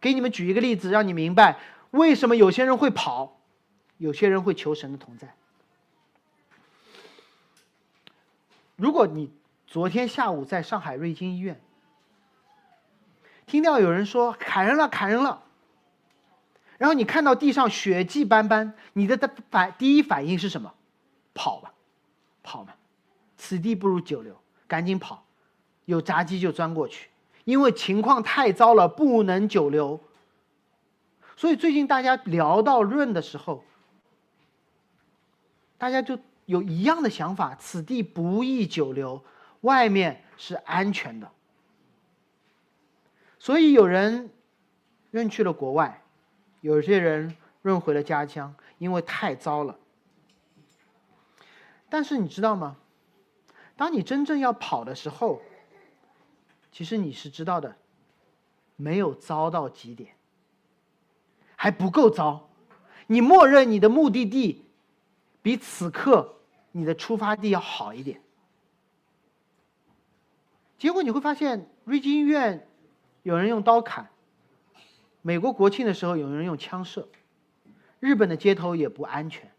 [0.00, 1.58] 给你们举一个例子，让你明白
[1.92, 3.38] 为什么有些人会跑，
[3.96, 5.34] 有些人会求神的同在。
[8.76, 9.30] 如果你
[9.66, 11.60] 昨天下午在上海瑞金医院
[13.46, 15.42] 听到有人说砍人了，砍人了。
[16.82, 20.74] 然后你看到地上血迹斑斑，你的的反第一反应是什么？
[21.32, 21.72] 跑吧，
[22.42, 22.76] 跑吧，
[23.36, 25.24] 此地不如久留，赶紧跑，
[25.84, 27.08] 有闸机就钻过去，
[27.44, 30.00] 因为情况太糟了，不能久留。
[31.36, 33.62] 所以最近大家聊到润的时候，
[35.78, 39.22] 大家就有一样的想法：此地不宜久留，
[39.60, 41.30] 外面是安全的。
[43.38, 44.30] 所以有人
[45.12, 46.01] 润去了国外。
[46.62, 49.78] 有些人润回了家乡，因为太糟了。
[51.90, 52.76] 但是你知道吗？
[53.76, 55.42] 当你真正要跑的时候，
[56.70, 57.76] 其实你是知道的，
[58.76, 60.14] 没有糟到极点，
[61.56, 62.48] 还不够糟。
[63.08, 64.64] 你默认你的目的地
[65.42, 66.36] 比此刻
[66.70, 68.22] 你的出发地要好一点。
[70.78, 72.68] 结果你会发现，瑞金医院
[73.24, 74.11] 有人用刀砍。
[75.22, 77.08] 美国国庆的时候，有人用枪射；
[78.00, 79.50] 日本的街头也不安全。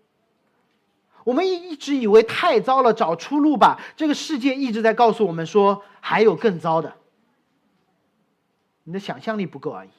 [1.24, 3.80] 我们一一直以为太糟了，找出路吧。
[3.96, 6.96] 这个世界一直在告诉我们说，还有更糟的。
[8.84, 9.90] 你的想象力不够而已。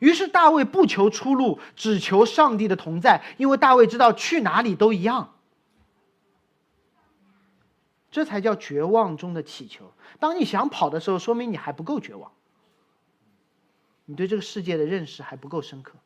[0.00, 5.34] 于是大卫不求出路，只求上帝的同在，因为大卫知道去哪里都一样。
[8.10, 9.92] 这才叫绝望中的祈求。
[10.18, 12.32] 当你想跑的时候，说明你还不够绝望。
[14.10, 15.96] 你对这个世界的认识还不够深刻。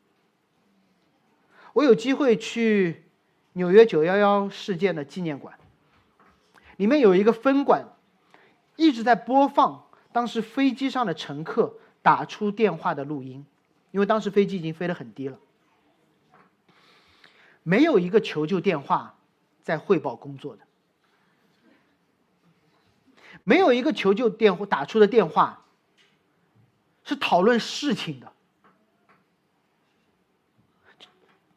[1.72, 3.04] 我有机会去
[3.52, 5.56] 纽约九幺幺事件的纪念馆，
[6.78, 7.86] 里面有一个分馆，
[8.74, 13.46] 一直在播放当时飞机上的乘客打出电话的录音，
[13.92, 15.38] 因为当时飞机已经飞得很低了。
[17.62, 19.14] 没有一个求救电话
[19.62, 20.62] 在汇报工作的，
[23.44, 25.61] 没有一个求救电话打出的电话
[27.04, 28.32] 是讨论事情的，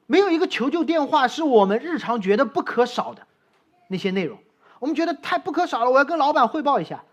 [0.05, 3.25] 没有一个求救电话是我们日常觉得不可少的
[3.87, 4.39] 那些内容。
[4.79, 7.03] 我们觉得太不可少了，我要跟老板汇报一下。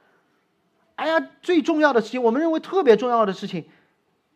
[0.96, 3.68] 哎呀，最重要的事情，我们认为特别重要的事情，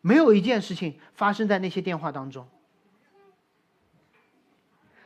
[0.00, 2.48] 没有一件事情发生在那些电话当中。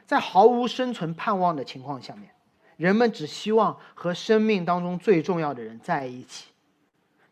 [0.07, 2.31] 在毫无生存盼望的情况下面，
[2.77, 6.51] 人们只希望和生命当中最重要的人在一起，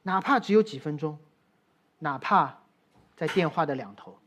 [0.03, 1.19] 哪怕只有几分钟，
[1.99, 2.59] 哪怕
[3.17, 4.19] 在电话的两头，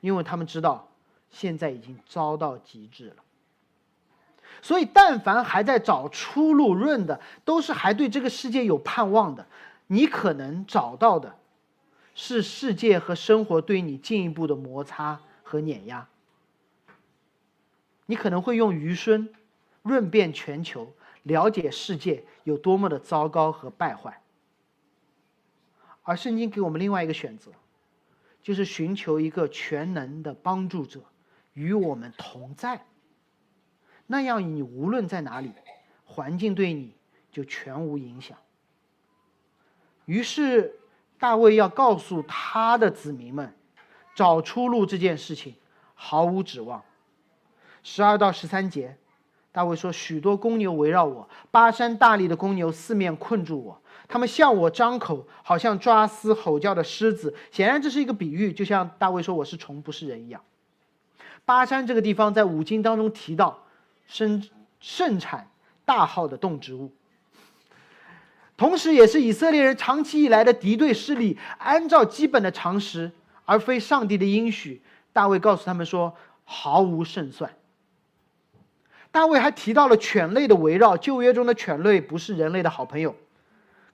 [0.00, 0.88] 因为他们知道
[1.30, 3.16] 现在已经糟到极致了。
[4.62, 9.46] 所以，但凡还在找出路论的，都是还对这个世界有盼望的。
[9.86, 11.34] 你可能找到的，
[12.14, 16.06] 是世界和生活对你进一步的摩擦和碾压。
[18.06, 19.30] 你可能会用余生
[19.82, 20.92] 论遍全球，
[21.22, 24.20] 了解世界有多么的糟糕和败坏。
[26.10, 27.52] 而圣经给我们另外一个选择，
[28.42, 31.00] 就是寻求一个全能的帮助者
[31.52, 32.84] 与我们同在。
[34.08, 35.52] 那样你无论在哪里，
[36.04, 36.96] 环境对你
[37.30, 38.36] 就全无影响。
[40.06, 40.74] 于是
[41.16, 43.54] 大卫要告诉他的子民们，
[44.12, 45.54] 找出路这件事情
[45.94, 46.82] 毫无指望。
[47.84, 48.96] 十二到十三节，
[49.52, 53.80] 大卫说：“许多公牛围绕我，巴山大力的公牛四面困住我，
[54.10, 57.32] 他们向我张口，好像抓撕吼叫的狮子。
[57.52, 60.42] 显然这是一个比喻，就像大卫说我是虫不是人一样。
[61.44, 63.66] 巴山这个地方在五经当中提到，
[64.08, 64.44] 生
[64.80, 65.48] 盛产
[65.84, 66.92] 大号的动植物，
[68.56, 71.38] 同时也是以色列人长期以来的敌对势力。
[71.58, 73.12] 按照基本的常识，
[73.44, 74.82] 而非上帝的应许，
[75.12, 76.12] 大卫告诉他们说
[76.44, 77.54] 毫无胜算。”
[79.12, 83.14] 大卫还提到了犬类的围绕，旧约中的犬类不是人类的好朋友，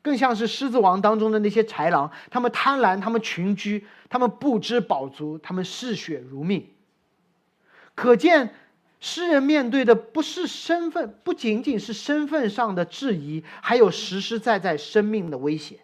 [0.07, 2.09] 更像是狮子王当中的那些豺狼。
[2.31, 6.65] 他们贪婪，他们群居，他们不知饱足，他们嗜血如命。
[7.97, 8.55] 可见，
[9.01, 15.81] 诗人面对的不是身份，不仅仅是身份上的质疑，还有实实在在生命的威胁。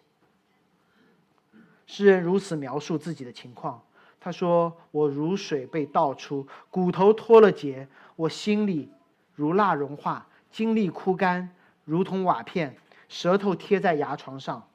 [1.85, 3.83] 诗人如此描述自己的情况，
[4.21, 8.89] 他说：“我如水被倒出，骨头脱了节，我心里。”
[9.35, 11.49] 如蜡融化，精力枯干，
[11.83, 12.77] 如同瓦片，
[13.13, 14.67] 舌头贴在牙床上。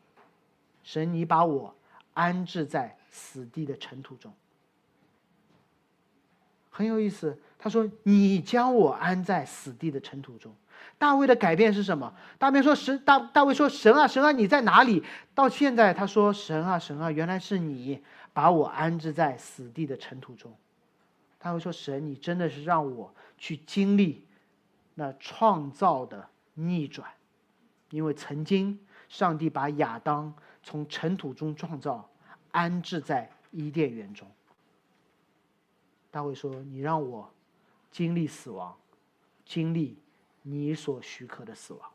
[0.84, 1.74] 神，你把我
[2.14, 4.32] 安置在死地的尘土中，
[6.70, 7.36] 很有意思。
[7.58, 10.54] 他说：“你将我安在死地的尘土中。”
[10.96, 12.14] 大卫的改变是什么？
[12.38, 15.02] 大卫说：“神，大大卫说，神啊，神啊，你在哪里？”
[15.34, 18.00] 到现在，他说：“神啊，神啊，原来是你
[18.32, 20.54] 把我安置在死地的尘土中。”
[21.40, 24.24] 大卫说：“神，你真的是让我去经历。”
[24.94, 27.08] 那创造的逆转，
[27.90, 28.78] 因为曾经
[29.08, 32.08] 上帝把亚当从尘土中创造，
[32.50, 34.28] 安置在伊甸园中。
[36.10, 37.30] 大卫说：“你让我
[37.90, 38.76] 经历死亡，
[39.44, 39.98] 经历
[40.42, 41.90] 你所许可的死亡。”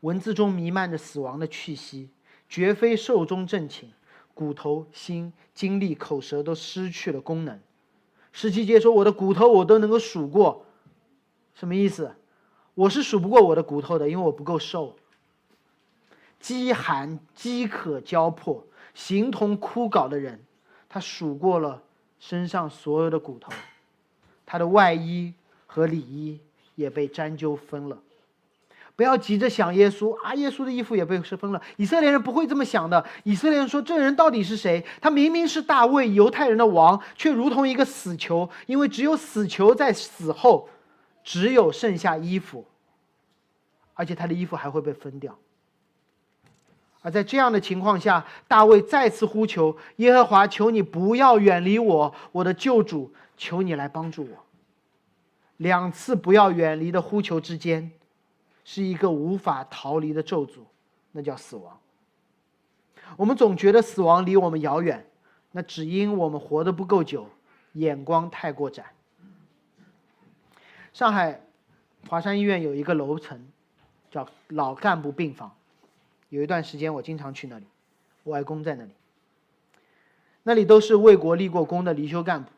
[0.00, 2.10] 文字中弥漫着死亡的气息，
[2.48, 3.90] 绝非寿终正寝，
[4.34, 7.60] 骨头、心、精力、口舌都失去了功能。
[8.32, 10.66] 十七节说：“我的骨头我都能够数过。”
[11.54, 12.14] 什么意思？
[12.76, 14.94] 我是数不过我的骨头的，因为我不够瘦。
[16.38, 18.62] 饥寒饥渴交迫，
[18.94, 20.38] 形同枯槁的人，
[20.86, 21.82] 他数过了
[22.20, 23.50] 身上所有的骨头，
[24.44, 25.32] 他的外衣
[25.66, 26.38] 和里衣
[26.74, 27.98] 也被沾揪分了。
[28.94, 31.62] 不要急着想耶稣啊，耶稣的衣服也被分了。
[31.78, 33.02] 以色列人不会这么想的。
[33.24, 34.84] 以色列人说：“这人到底是谁？
[35.00, 40.68] 他明明是大卫，犹太人的王，却如同一个死囚，因为只有死囚在死后。”
[41.26, 42.64] 只有剩下衣服，
[43.94, 45.36] 而且他的衣服还会被分掉。
[47.02, 54.44] 而在这样的情况下，大卫再次呼求耶和华：“求你不要远离我，我的救主，求你来帮助我。”
[55.58, 57.90] 两次不要远离的呼求之间，
[58.64, 60.60] 是一个无法逃离的咒诅，
[61.10, 61.76] 那叫死亡。
[63.16, 65.04] 我们总觉得死亡离我们遥远，
[65.50, 67.28] 那只因我们活得不够久，
[67.72, 68.84] 眼光太过窄。
[70.96, 71.42] 上海
[72.08, 73.38] 华山医院有一个楼层，
[74.10, 75.54] 叫老干部病房。
[76.30, 77.66] 有一段时间，我经常去那里，
[78.22, 78.92] 我外公在那里。
[80.42, 82.48] 那里都是为国立过功的离休干部，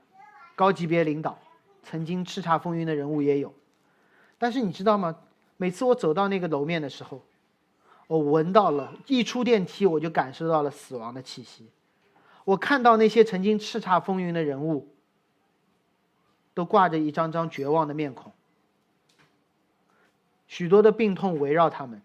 [0.55, 1.37] 高级别领导，
[1.83, 3.53] 曾经叱咤风云的人物也有。
[4.39, 5.17] 但是你知道吗？
[5.57, 7.21] 每次我走到那个楼面的时候，
[8.07, 11.67] 我闻到了，一出电梯我就感受到了死亡的气息。
[12.45, 14.95] 我看到那些曾经叱咤风云的人物。
[16.59, 18.33] 都挂着一张张绝望的面孔。
[20.49, 22.03] 许多的病痛围绕他们，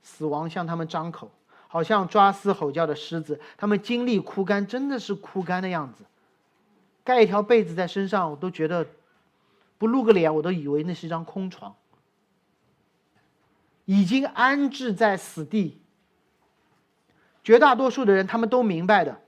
[0.00, 1.28] 死亡向他们张口，
[1.66, 3.40] 好像抓撕吼叫的狮子。
[3.56, 6.04] 他们精力枯干，真的是枯干的样子。
[7.02, 8.86] 盖一条被子在身上，我都觉得
[9.76, 11.74] 不露个脸，我都以为那是一张空床。
[13.86, 15.82] 已经安置在死地。
[17.42, 19.20] 绝大多数的人，他们都明白的，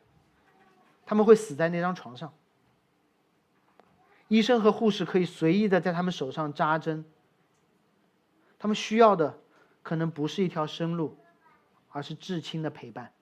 [1.04, 2.32] 他们会死在那张床上。
[4.28, 7.04] 医生和护士可以随意的在他们手上扎针。
[8.58, 9.38] 他们需要的，
[9.82, 11.16] 可能不是一条生路，
[11.90, 13.12] 而是至亲的陪伴。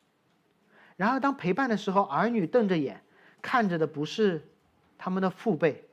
[0.97, 3.03] 然而，当陪伴的时候，儿女瞪着眼，
[3.43, 4.49] 看着的不是
[4.97, 5.85] 他们的父辈，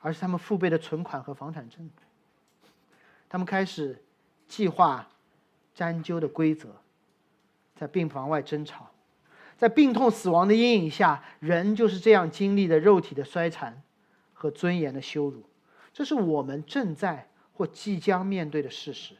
[0.00, 1.90] 而是他们父辈的存款和房产证。
[3.28, 4.02] 他们开始
[4.46, 5.08] 计划
[5.74, 6.68] 针灸的规则，
[7.74, 8.88] 在病房外争吵，
[9.58, 13.82] 在病痛死亡的阴影下，人就是这样经历的肉体的衰残
[14.32, 15.42] 和尊严的羞辱。
[15.92, 19.16] 这是我们正在或即将面对的事实。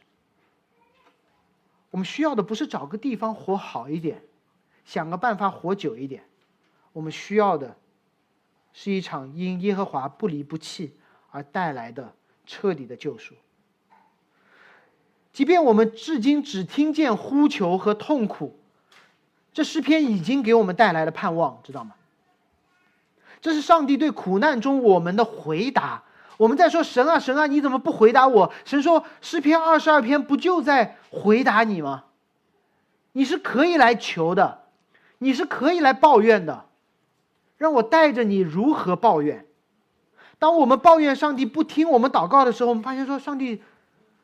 [1.90, 4.22] 我们需要的不是找个地方活好一点，
[4.84, 6.22] 想个办法活久一点，
[6.92, 7.76] 我们需要的
[8.72, 10.96] 是一场因耶和华不离不弃
[11.30, 12.14] 而带来的
[12.46, 13.34] 彻底的救赎。
[15.32, 18.60] 即便我们至今只听见呼求和痛苦，
[19.58, 21.94] 这诗篇已经给我们带来了盼望，知道吗？
[23.40, 26.04] 这是上帝对苦难中我们的回答。
[26.36, 28.52] 我们在说神啊神啊，你怎么不回答我？
[28.64, 32.04] 神说诗篇二十二篇不就在回答你吗？
[33.10, 34.60] 你是可以来求的，
[35.18, 36.66] 你是可以来抱怨的，
[37.56, 39.44] 让我带着你如何抱怨。
[40.38, 43.60] 当我们抱怨上帝不听我们祷告的时候，我们发现说上帝，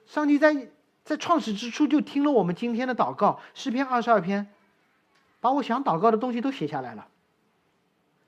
[0.07, 0.69] 上帝在。
[1.05, 4.47] 在创始之初就听了我们今天的祷告，诗篇二十二篇，
[5.45, 7.07] 把我想祷告的东西都写下来了。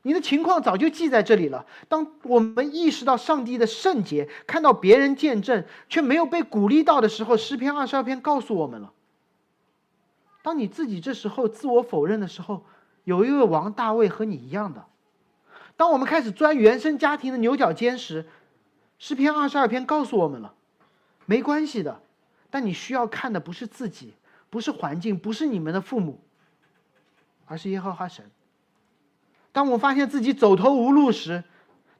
[0.03, 1.65] 你的情况早就记在这里了。
[1.89, 8.93] 当我们意识到上帝的圣洁，看到别人见证却没有被鼓励到的时候，诗篇二十二篇告诉我们了。
[10.43, 12.67] 当你自己这时候自我否认的时候，
[13.05, 14.85] 有一位王大卫和你一样的。
[15.75, 18.27] 当我们开始钻原生家庭的牛角尖时，
[18.99, 20.53] 诗篇二十二篇告诉我们了，
[21.25, 21.99] 没关系的。
[22.51, 24.13] 但你需要看的不是自己，
[24.51, 26.21] 不是环境，不是你们的父母，
[27.47, 28.31] 而是耶和华神。
[29.53, 31.45] 当我发现自己走投无路时，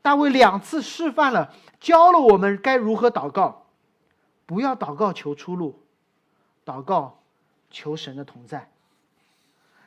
[0.03, 3.67] 大卫两次示范了，教了我们该如何祷告。
[4.45, 5.81] 不要祷告求出路，
[6.65, 7.19] 祷告
[7.71, 8.71] 求神的同在。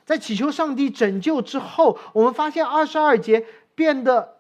[0.04, 3.46] 在祈求上帝拯救之后，我们发现二十二节
[3.76, 4.40] 变得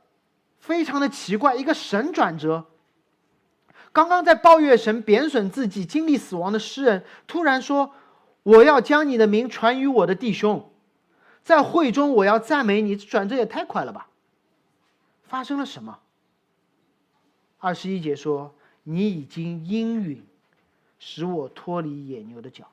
[0.57, 2.65] 非常的奇怪，一个神转折。
[3.93, 7.93] 刚刚在抱怨神贬损自己、经历死亡的诗人，突然说
[8.43, 10.68] ：“我要将你的名传于我的弟兄，
[11.43, 14.07] 在会中我要赞美你。”转折也太快了吧！
[15.23, 15.99] 发生了什么？
[17.59, 20.25] 二十一节说：“你已经应允，
[20.97, 22.67] 使我脱离野牛的脚。”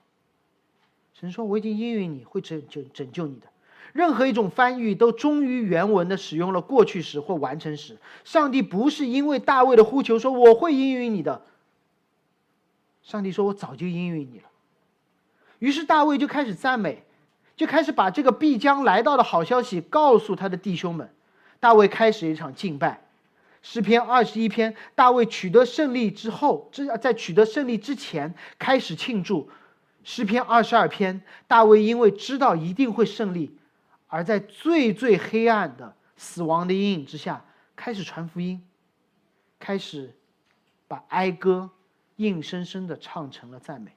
[1.19, 3.47] 神说：“我已经应允你会拯救拯救你的。”
[3.95, 7.97] 任何一种翻译都忠于原文的使用了过去时或完成时。
[8.25, 11.41] 上帝不是因为大卫的呼求说我会应允你的。
[13.03, 14.51] 上帝说我早就应允你了。
[15.61, 17.06] 于是大卫就开始赞美，
[17.57, 21.11] 就开始把这个必将来到的好消息告诉他的弟兄们。
[21.59, 23.03] 大卫开始一场敬拜。
[23.63, 29.51] 诗篇二十一篇，大卫取得胜利之后，之在取得胜利之前开始庆祝。
[30.05, 33.59] 诗篇二十二篇，大卫因为知道一定会胜利。
[34.07, 37.45] 而在最最黑暗的死亡的阴影之下，
[37.75, 38.63] 开始传福音，
[39.59, 40.15] 开始
[40.87, 41.69] 把哀歌
[42.17, 43.96] 硬生生的唱成了赞美。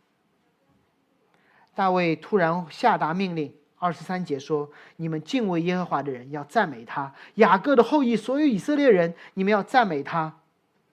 [1.80, 4.70] 大卫突然下达命令，二十三节说
[5.00, 10.42] ：“你们敬畏耶和华的人要赞美他，雅各的后裔，所有以色列人，你们要赞美他。”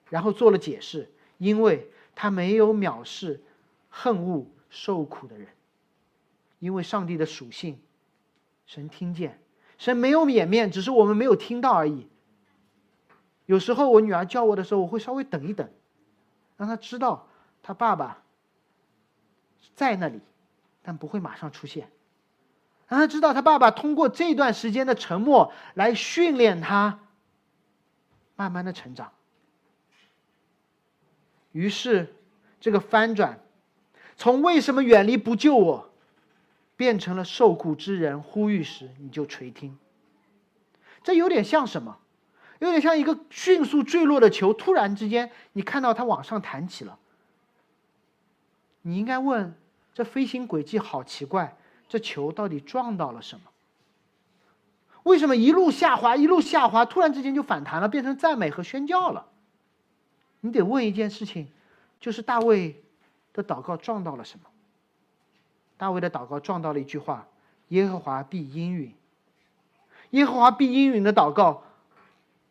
[0.09, 3.43] 然后做了解释，因为他没有藐视
[3.89, 5.49] 恨恶受苦的人，
[6.59, 7.77] 因为上帝的属性。
[8.65, 9.41] 神听见，
[9.77, 12.07] 神没有掩面，只是我们没有听到而已。
[13.45, 15.69] 有时候我女儿叫我的时候，我会稍微等一等，
[16.55, 17.27] 让她知道
[17.61, 18.23] 她爸爸
[19.75, 20.21] 在那里，
[20.87, 21.91] 但不会马上出现。
[22.87, 27.01] 让他知道他爸爸通过这段时间的沉默来训练他，
[28.37, 29.11] 慢慢的成长。
[31.51, 32.15] 于是，
[32.61, 33.41] 这个翻转，
[34.15, 35.89] 从为什么远离不救我？
[36.77, 39.77] 变成了受苦之人呼吁时，你就垂听。
[41.03, 41.97] 这有点像什么？
[42.59, 46.97] 有点像一个迅速坠落的球，突然之间你看到它往上弹起了。
[48.83, 49.53] 你应该问：
[49.97, 51.57] 这飞行轨迹好奇怪，
[51.89, 53.49] 这球到底撞到了什么？
[55.01, 59.25] 为什么一路下滑，一路下滑，突然之间就反弹了，变成赞美和宣教了？
[60.41, 61.47] 你得问一件事情，
[61.99, 62.83] 就是大卫
[63.33, 64.45] 的祷告撞到了什么？
[65.77, 67.27] 大卫的祷告撞到了一句话
[67.69, 68.93] ：“耶和华必应允。”
[70.11, 71.63] 耶和华必应允的祷告，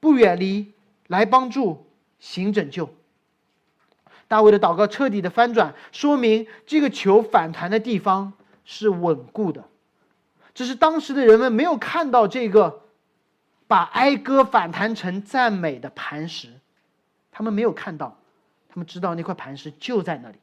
[0.01, 0.73] 不远离
[1.07, 1.87] 来帮助
[2.19, 2.93] 行拯救。
[4.29, 8.33] 大卫的祷告彻底的翻转，说明这个球反弹的地方
[8.65, 9.65] 是稳固的。
[10.55, 12.81] 只是当时的人们没有看到这个
[13.67, 16.49] 把哀歌反弹成赞美的磐石，
[17.31, 18.17] 他们没有看到，
[18.69, 20.37] 他们知道那块磐石就在那里。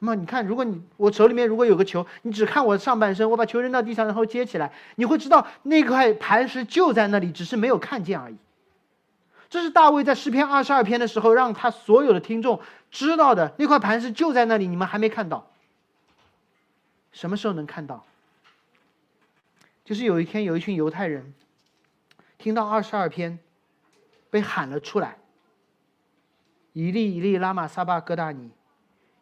[0.00, 8.36] 那么你看，如果你我手里面如果有个球，你只看我上半身，我把球扔到地上，然后接起来，你会知道那块磐石就在那里，只是没有看见而已。
[9.50, 15.50] 这是大卫在诗篇二十二篇的时候让他所有的听众知道的那块磐石就在那里，你们还没看到。
[17.10, 18.06] 什么时候能看到？
[19.84, 21.34] 就是有一天，有一群犹太人
[22.38, 23.40] 听到二十二篇
[24.30, 25.18] 被喊了出来
[26.72, 28.50] ，“一粒一粒拉玛撒巴哥大尼”，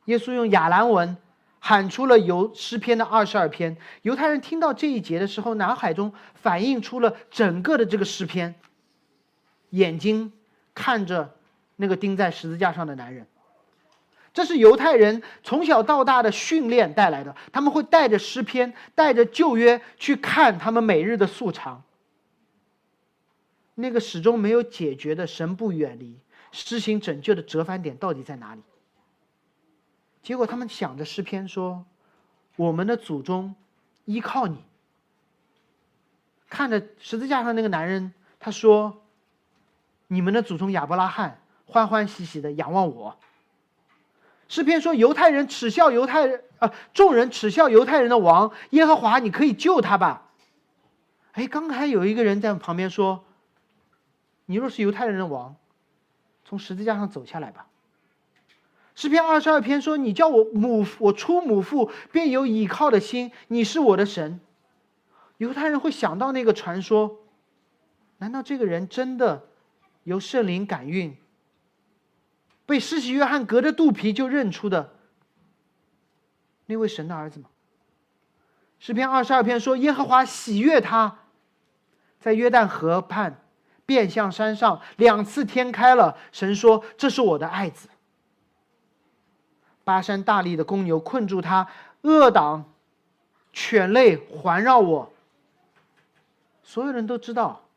[0.04, 1.16] 耶稣用亚兰文
[1.58, 3.74] 喊出了犹诗篇的二十二篇。
[4.02, 8.54] 犹太人听到这一节的时候，脑海中反映出了整个的这个诗篇，
[9.70, 10.32] 眼睛
[10.74, 11.34] 看着
[11.76, 13.26] 那个钉在十字架上的男人。
[14.32, 17.34] 这是犹太人从小到大的训练带来的。
[17.52, 21.82] 他们会带着诗篇，带着旧约去看他们每日的素常。
[23.74, 26.18] 那个始终没有解决的神不远离、
[26.52, 28.62] 施行拯救的折返点到底在哪里？
[30.22, 31.84] 结果他们想着诗篇说
[32.56, 33.54] ：“我们的祖宗
[34.04, 34.58] 依靠你。”
[36.50, 39.02] 看着十字架上那个男人，他说
[40.08, 43.16] ：“你们的祖宗亚伯拉罕欢欢喜喜的仰望我。”
[44.48, 50.30] 诗篇说：“犹太人耻笑犹太人啊，众人耻笑犹太人的王耶和华，你可以救他吧？”
[51.32, 53.24] 哎，刚才有一个人在旁边说
[54.46, 55.54] ：“你若是犹太人的王，
[56.44, 57.66] 从十字架上走下来吧。”
[58.96, 64.40] 诗篇二十二篇说：“你叫我母，我出母腹便有倚靠的心，你是我的神。”
[65.36, 67.18] 犹太人会想到那个传说，
[68.16, 69.47] 难道这个人真的
[70.08, 71.14] 由圣灵感孕？
[72.64, 74.94] 被施洗约翰隔着肚皮就认出的
[76.64, 77.50] 那位神的儿子吗？
[78.78, 81.18] 诗篇二十二篇说：“耶和华喜悦他，
[82.20, 83.42] 在约旦河畔，
[83.84, 86.16] 变向山上，两次天开了。
[86.32, 87.90] 神说：‘这是我的爱子。’
[89.84, 91.68] 巴山大力的公牛困住他，
[92.02, 92.72] 恶党、
[93.52, 95.12] 犬类环绕我。
[96.62, 97.67] 所有人都知道，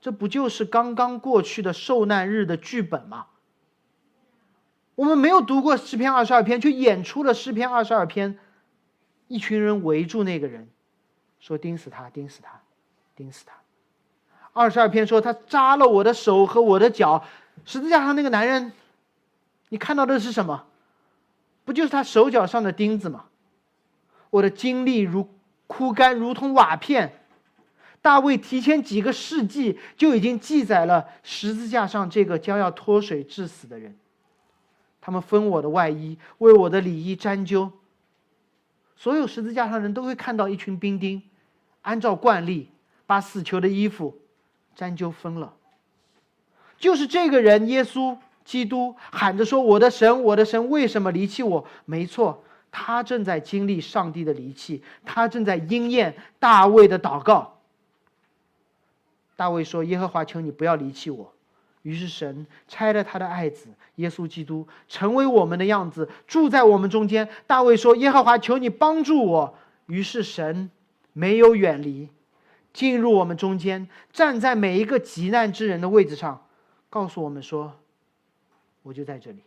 [0.00, 3.26] 这不就是刚刚过去的受难日的剧本吗？”
[4.96, 8.38] 我们没有读过诗篇二十二篇，却演出了诗篇二十二篇。
[9.28, 10.68] 一群人围住那个人，
[11.38, 12.60] 说：“钉死他，钉死他，
[13.14, 13.52] 钉死他。”
[14.52, 17.22] 二十二篇说：“他扎了我的手和我的脚。”
[17.64, 18.72] 十字架上那个男人，
[19.68, 20.64] 你看到的是什么？
[21.64, 23.26] 不就是他手脚上的钉子吗？
[24.30, 25.28] 我的精力如
[25.66, 27.17] 枯干，如同瓦片。
[28.08, 33.94] 大卫提前几个世纪就已经记载了十字架上这个将要脱水致死的人。
[34.98, 37.70] 他们分我的外衣，为我的礼衣沾灸。
[38.96, 41.22] 所有十字架上人都会看到一群兵丁，
[41.82, 42.70] 按照惯例
[43.04, 44.16] 把死囚的衣服
[44.74, 45.52] 沾灸分了。
[46.78, 57.57] 就是这个人，耶稣基督喊着说：“我的神，我的神，为什么离弃我？”没错，他正在经历上帝的离弃，他正在应验大卫的祷告。
[59.38, 61.32] 大卫说：“耶和华，求你不要离弃我。”
[61.82, 67.28] 于是神拆了他的爱子耶稣基督成为我们的样子，住在我们中间。
[67.46, 69.54] 大卫说：“耶和华，求你帮助我。”
[69.86, 70.72] 于是神
[71.12, 72.08] 没有远离，
[72.72, 76.44] 进入我们中间，站在每一个极难之人的位置上，
[76.90, 77.78] 告诉我们说
[78.82, 79.38] ：“我就在这里。”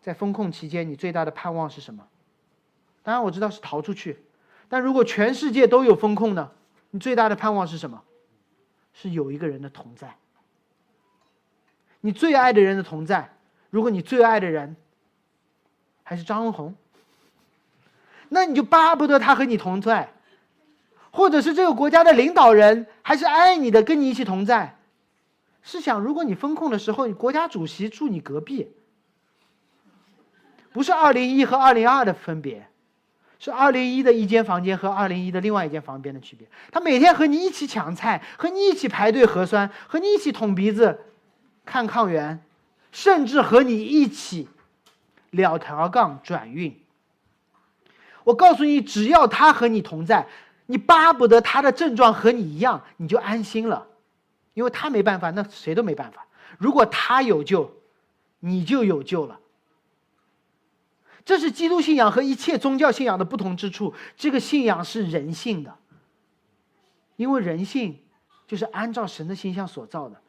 [0.00, 2.08] 在风控期间，你最大的盼望是什么？
[3.02, 4.18] 当然我知道是逃出去，
[4.70, 6.52] 但如果全世界都有风控呢？
[6.92, 8.00] 你最大的盼望是什么？
[8.94, 10.14] 是有一个人的同在。
[12.02, 13.34] 你最爱的人的同在，
[13.70, 14.76] 如果你最爱的人
[16.02, 16.74] 还是张文宏，
[18.28, 20.08] 那你就巴不得他和你同在；
[21.10, 24.76] 或者是这个国家的领导人还是爱你的，跟你一起同在。
[25.62, 28.70] 试想，如果你封控的时候，你国家主席住你隔壁，
[30.72, 32.68] 不是二零一和二零二的分别，
[33.44, 36.46] 是二零一的一间房间和二零一的另外一间房间的区别。
[36.70, 41.00] 他每天和你一起抢菜，和你一起排队核酸，和你一起捅鼻子。
[41.64, 42.40] 看抗原，
[42.92, 44.48] 甚至和你一起
[45.30, 46.80] 两条杠转运。
[48.22, 50.28] 我告诉你，只要他和你同在，
[50.66, 53.88] 你巴不得他的症状和你一样，你就安心了，
[54.54, 56.28] 因为他没办法，那谁都没办法。
[56.58, 57.74] 如果他有救，
[58.38, 59.40] 你就有救了。
[61.24, 63.94] 这是基督信仰和一切宗教信仰的不同之处。
[64.16, 65.76] 这个信仰是人性的，
[67.16, 68.00] 因为人性
[68.46, 70.20] 就是按照神的形象所造的。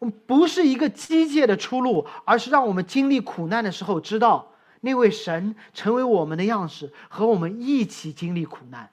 [0.00, 4.52] 我们不是一个机械的出路，而是让我们经历苦难的时候，知道
[4.82, 8.90] 那位神成为我们的样式，和我们一起经历苦难，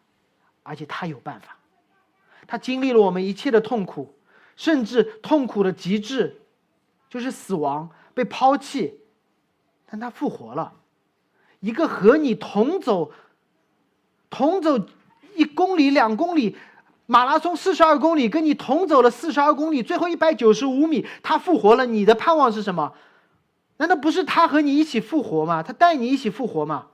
[0.63, 1.57] 而且他有办法。
[2.47, 4.15] 他经历了我们一切的痛苦，
[4.55, 6.41] 甚至痛苦的极致，
[7.09, 9.00] 就是死亡、被抛弃。
[9.91, 10.71] 但他复活了，
[11.59, 13.11] 一个和你同走、
[14.29, 14.79] 同走
[15.35, 16.55] 一公里、两公里
[17.07, 21.85] 马拉松四十二公里，跟你同走了四十二公里，最后一百九十五米，他复活了。
[21.85, 22.93] 你的盼望是什么？
[23.79, 25.61] 难道不是他和你一起复活吗？
[25.61, 26.87] 他带你一起复活吗？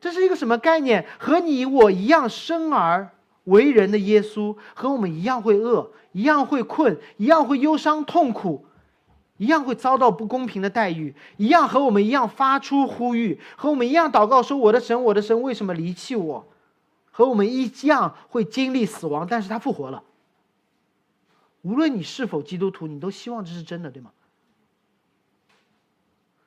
[0.00, 1.06] 这是一个什么概念？
[1.20, 3.10] 和你我一样生而
[3.44, 8.64] 为人的耶稣，和我们一样会饿，一样会困，一样会忧伤痛苦。
[9.38, 16.46] 一样会遭到不公平的待遇，一样和我们一样发出呼吁，和我们一样祷告说：“我的神，我的神，为什么离弃我？”
[17.10, 20.04] 和我们一样会经历死亡，但是他复活了。
[21.62, 24.12] 无论你是否基督徒，你都希望这是真的，对吗？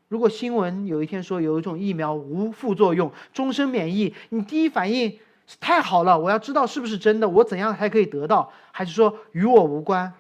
[0.07, 8.51] 如果新闻有一天说有一种疫苗无副作用、终身免疫，你第一反应是太好了，我要知道是不是真的，我怎样才可以得到？
[8.71, 10.13] 还是说与我无关，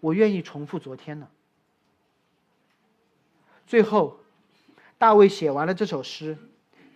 [0.00, 1.28] 我愿意重复昨天呢？
[3.68, 4.16] 最后，
[4.96, 6.38] 大卫写完了这首诗，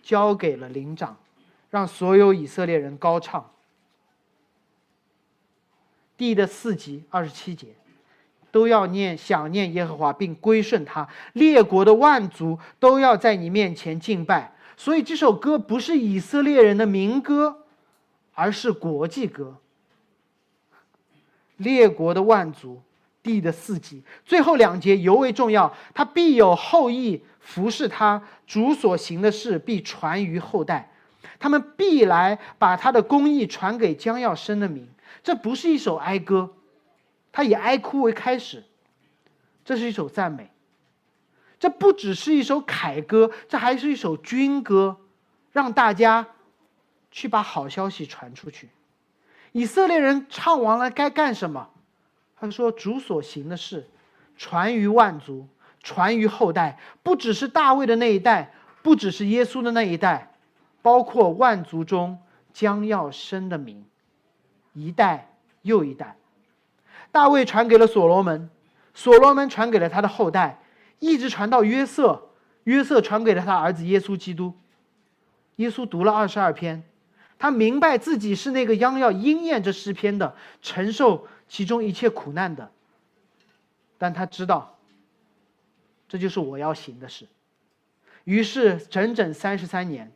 [0.01, 1.15] 交给了灵长，
[1.69, 3.51] 让所有以色列人高唱。
[6.17, 7.75] 第的四集二十七节，
[8.49, 11.07] 都要念想念耶和华，并归顺他。
[11.33, 14.55] 列国的万族都要在你面前敬拜。
[14.75, 17.67] 所以这首歌不是以色列人的民歌，
[18.33, 19.57] 而是国际歌。
[21.57, 22.81] 列国的万族。
[23.23, 25.73] 地的四级，最后两节尤为重要。
[25.93, 30.91] 他必有后裔服侍他，主所行的事必传于后代。
[31.39, 34.87] 他们必来把他的公义传给将要生的民。
[35.23, 36.53] 这不是一首哀歌，
[37.31, 38.63] 他以哀哭为开始。
[39.65, 40.51] 这是一首赞美。
[41.59, 44.97] 这不只是一首凯歌，这还是一首军歌，
[45.53, 46.27] 让大家
[47.09, 48.69] 去把好消息传出去。
[49.53, 51.69] 以色列人唱完了，该干什么？
[52.43, 53.87] 他说：“主所行的事，
[54.35, 55.47] 传于万族，
[55.81, 56.77] 传于后代。
[57.01, 60.33] 不只是大卫的那一代，不只是耶稣的那一代，
[60.81, 62.19] 包括万族中
[62.51, 63.85] 将要生的民，
[64.73, 65.29] 一代
[65.61, 66.17] 又一代。
[67.13, 68.49] 大卫传给了所罗门，
[68.93, 70.61] 所罗门传给了他的后代，
[70.99, 72.27] 一直传到约瑟，
[72.65, 74.53] 约瑟传给了他儿子耶稣基督。
[75.55, 76.83] 耶稣读了二十二篇，
[77.39, 82.71] 他明白自己是那个将要应验这诗篇的，承受。”其中一切苦难的，
[83.99, 84.75] 但他知道，
[86.09, 87.27] 这就是我要行的事。
[88.23, 90.11] 于是整整三十三年，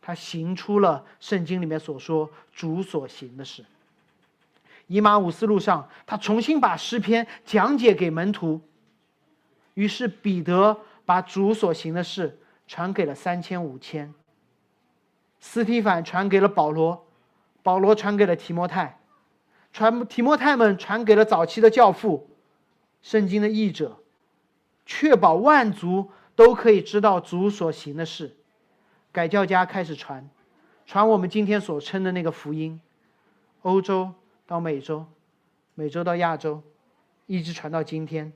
[0.00, 3.62] 他行出了圣经里面所说主所行的事。
[4.86, 8.58] 以马五斯路上，他重新把诗篇讲解给门徒。
[9.74, 14.14] 于是彼得把主所行的事传给了三千五千。
[15.40, 17.06] 斯提凡传给了保罗，
[17.62, 18.98] 保罗传给了提摩太。
[19.74, 22.30] 传提摩太们传给了早期的教父，
[23.02, 23.98] 圣经的译者，
[24.86, 28.36] 确保万族都可以知道主所行的事。
[29.10, 30.30] 改教家开始传，
[30.86, 32.80] 传我们今天所称的那个福音，
[33.62, 34.12] 欧洲
[34.46, 35.06] 到美洲，
[35.74, 36.62] 美洲到亚洲，
[37.26, 38.32] 一直传到今天，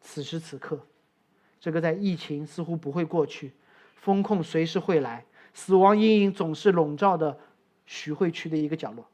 [0.00, 0.86] 此时此刻，
[1.58, 3.52] 这个在疫情似乎不会过去，
[3.96, 7.36] 风控随时会来，死亡阴影总是笼罩的
[7.84, 9.04] 徐汇区的一个角落。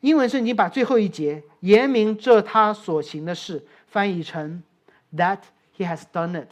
[0.00, 4.62] 英文圣经把最后一节言明这他所行的事翻译成
[5.14, 5.40] “that
[5.76, 6.50] he has done it”。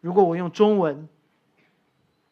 [0.00, 1.08] 如果我用中文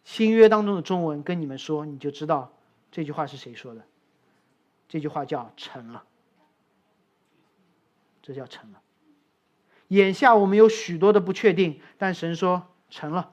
[0.04, 2.52] 新约当中的中文跟你们说，你就知道
[2.90, 3.82] 这句话是谁说的。
[4.88, 6.04] 这句话叫“成了”，
[8.22, 8.80] 这叫“成了”。
[9.88, 13.32] 眼下我们有许多的不确定，但神说成了。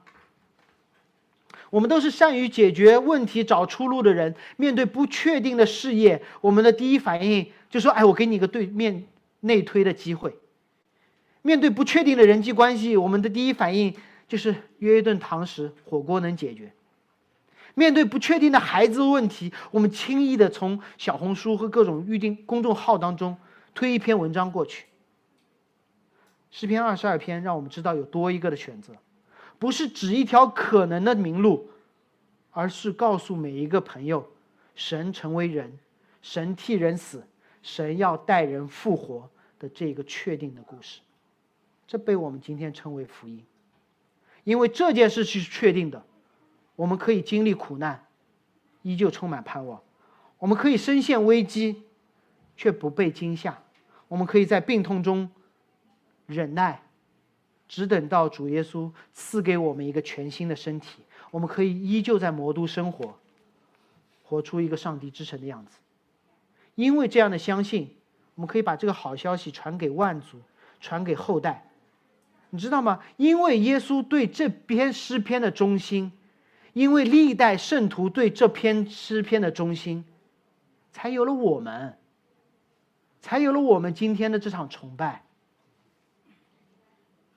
[1.70, 4.34] 我们都是善于解决问题、找出路的人。
[4.56, 9.04] 面对不确定的事业，我们的第一反应就说：“哎，我给你一个对面
[9.40, 10.36] 内推的机会。”
[11.42, 13.94] 面对不确定的人际关系，我们的第一反应
[14.28, 16.72] 就是约一顿堂食，火锅能解决。
[17.74, 23.38] 面对不确定的孩子问题，我们轻易的从小红书和各种预定公众号当中
[23.72, 24.86] 推一篇文章过去。
[26.50, 28.94] 诗篇二十二篇让我们知道有多一个的选择。
[29.60, 31.68] 不是指一条可能的明路，
[32.50, 34.26] 而是告诉每一个朋友，
[34.74, 35.78] 神成为人，
[36.22, 37.22] 神替人死，
[37.62, 41.02] 神要带人复活的这个确定的故事。
[41.86, 43.44] 这被我们今天称为福音，
[44.44, 46.02] 因为这件事是确定的，
[46.74, 48.06] 我们可以经历苦难，
[48.80, 49.78] 依旧充满盼望；
[50.38, 51.82] 我们可以深陷危机，
[52.56, 53.52] 却不被惊吓；
[54.08, 55.30] 我们可以在病痛中
[56.24, 56.82] 忍耐。
[57.70, 63.14] 只等到主耶稣赐给我们一个全新的身体，我们可以依旧在魔都生活，
[64.24, 65.78] 活出一个上帝之神的样子。
[66.74, 67.94] 因为这样的相信，
[68.34, 70.40] 我们可以把这个好消息传给万族，
[70.80, 71.70] 传给后代。
[72.50, 72.98] 你知道吗？
[73.16, 76.10] 因为耶稣对这篇诗篇的忠心，
[76.72, 80.04] 因为历代圣徒对这篇诗篇的忠心，
[80.90, 81.96] 才有了我们，
[83.20, 85.22] 才有了我们今天的这场崇拜。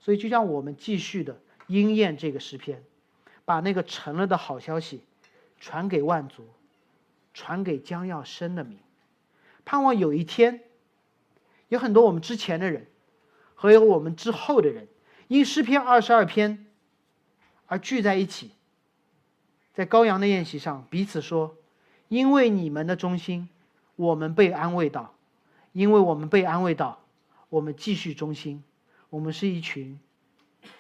[0.04, 2.84] 所以，就让我们继续的应验这个诗篇，
[3.46, 5.06] 把那个成了的好消息
[5.62, 6.46] 传给万族，
[7.34, 8.78] 传给将要生的民，
[9.64, 10.60] 盼望有一天，
[11.70, 12.88] 有很多我们之前的人
[13.56, 14.90] 和有我们之后的人，
[15.30, 16.66] 因诗篇二十二篇
[17.68, 18.52] 而聚在一起，
[19.74, 21.56] 在羔羊的宴席上彼此说
[22.10, 23.48] ：“因为你们的忠心，
[23.96, 25.16] 我们被安慰到；
[25.72, 27.06] 因为我们被安慰到，
[27.48, 28.62] 我们继续忠心。”
[29.14, 30.00] 我们是一群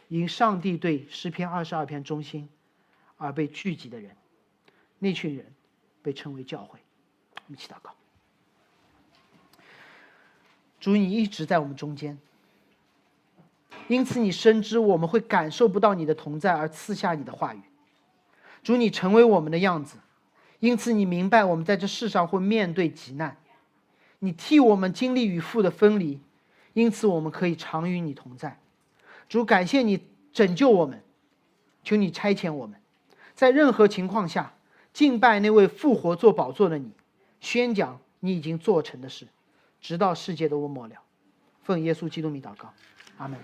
[0.07, 2.49] 因上帝对诗篇二十二篇忠心
[3.15, 4.09] 而被聚集的人，
[4.97, 5.45] 那群人
[6.01, 6.79] 被称为教会。
[7.35, 7.91] 我们一起祷告：
[10.79, 12.17] 主，你一直在我们中间，
[13.87, 17.61] 因此你深知我们会感受不到你的同在而赐下你的话语。
[18.63, 19.99] 主，你成为我们的样子，
[20.59, 23.37] 因此你明白我们在这世上会面对极难，
[24.17, 26.19] 你替我们经历与父的分离。
[26.73, 28.59] 因此，我们可以常与你同在。
[29.29, 31.01] 主，感谢你拯救我们，
[31.83, 32.79] 求你差遣我们，
[33.35, 34.53] 在任何情况下
[34.91, 36.91] 敬拜那位复活做宝座的你，
[37.39, 39.27] 宣讲你已经做成的事，
[39.81, 40.95] 直到世界的末了。
[41.63, 42.73] 奉耶稣基督名祷告，
[43.17, 43.39] 阿门。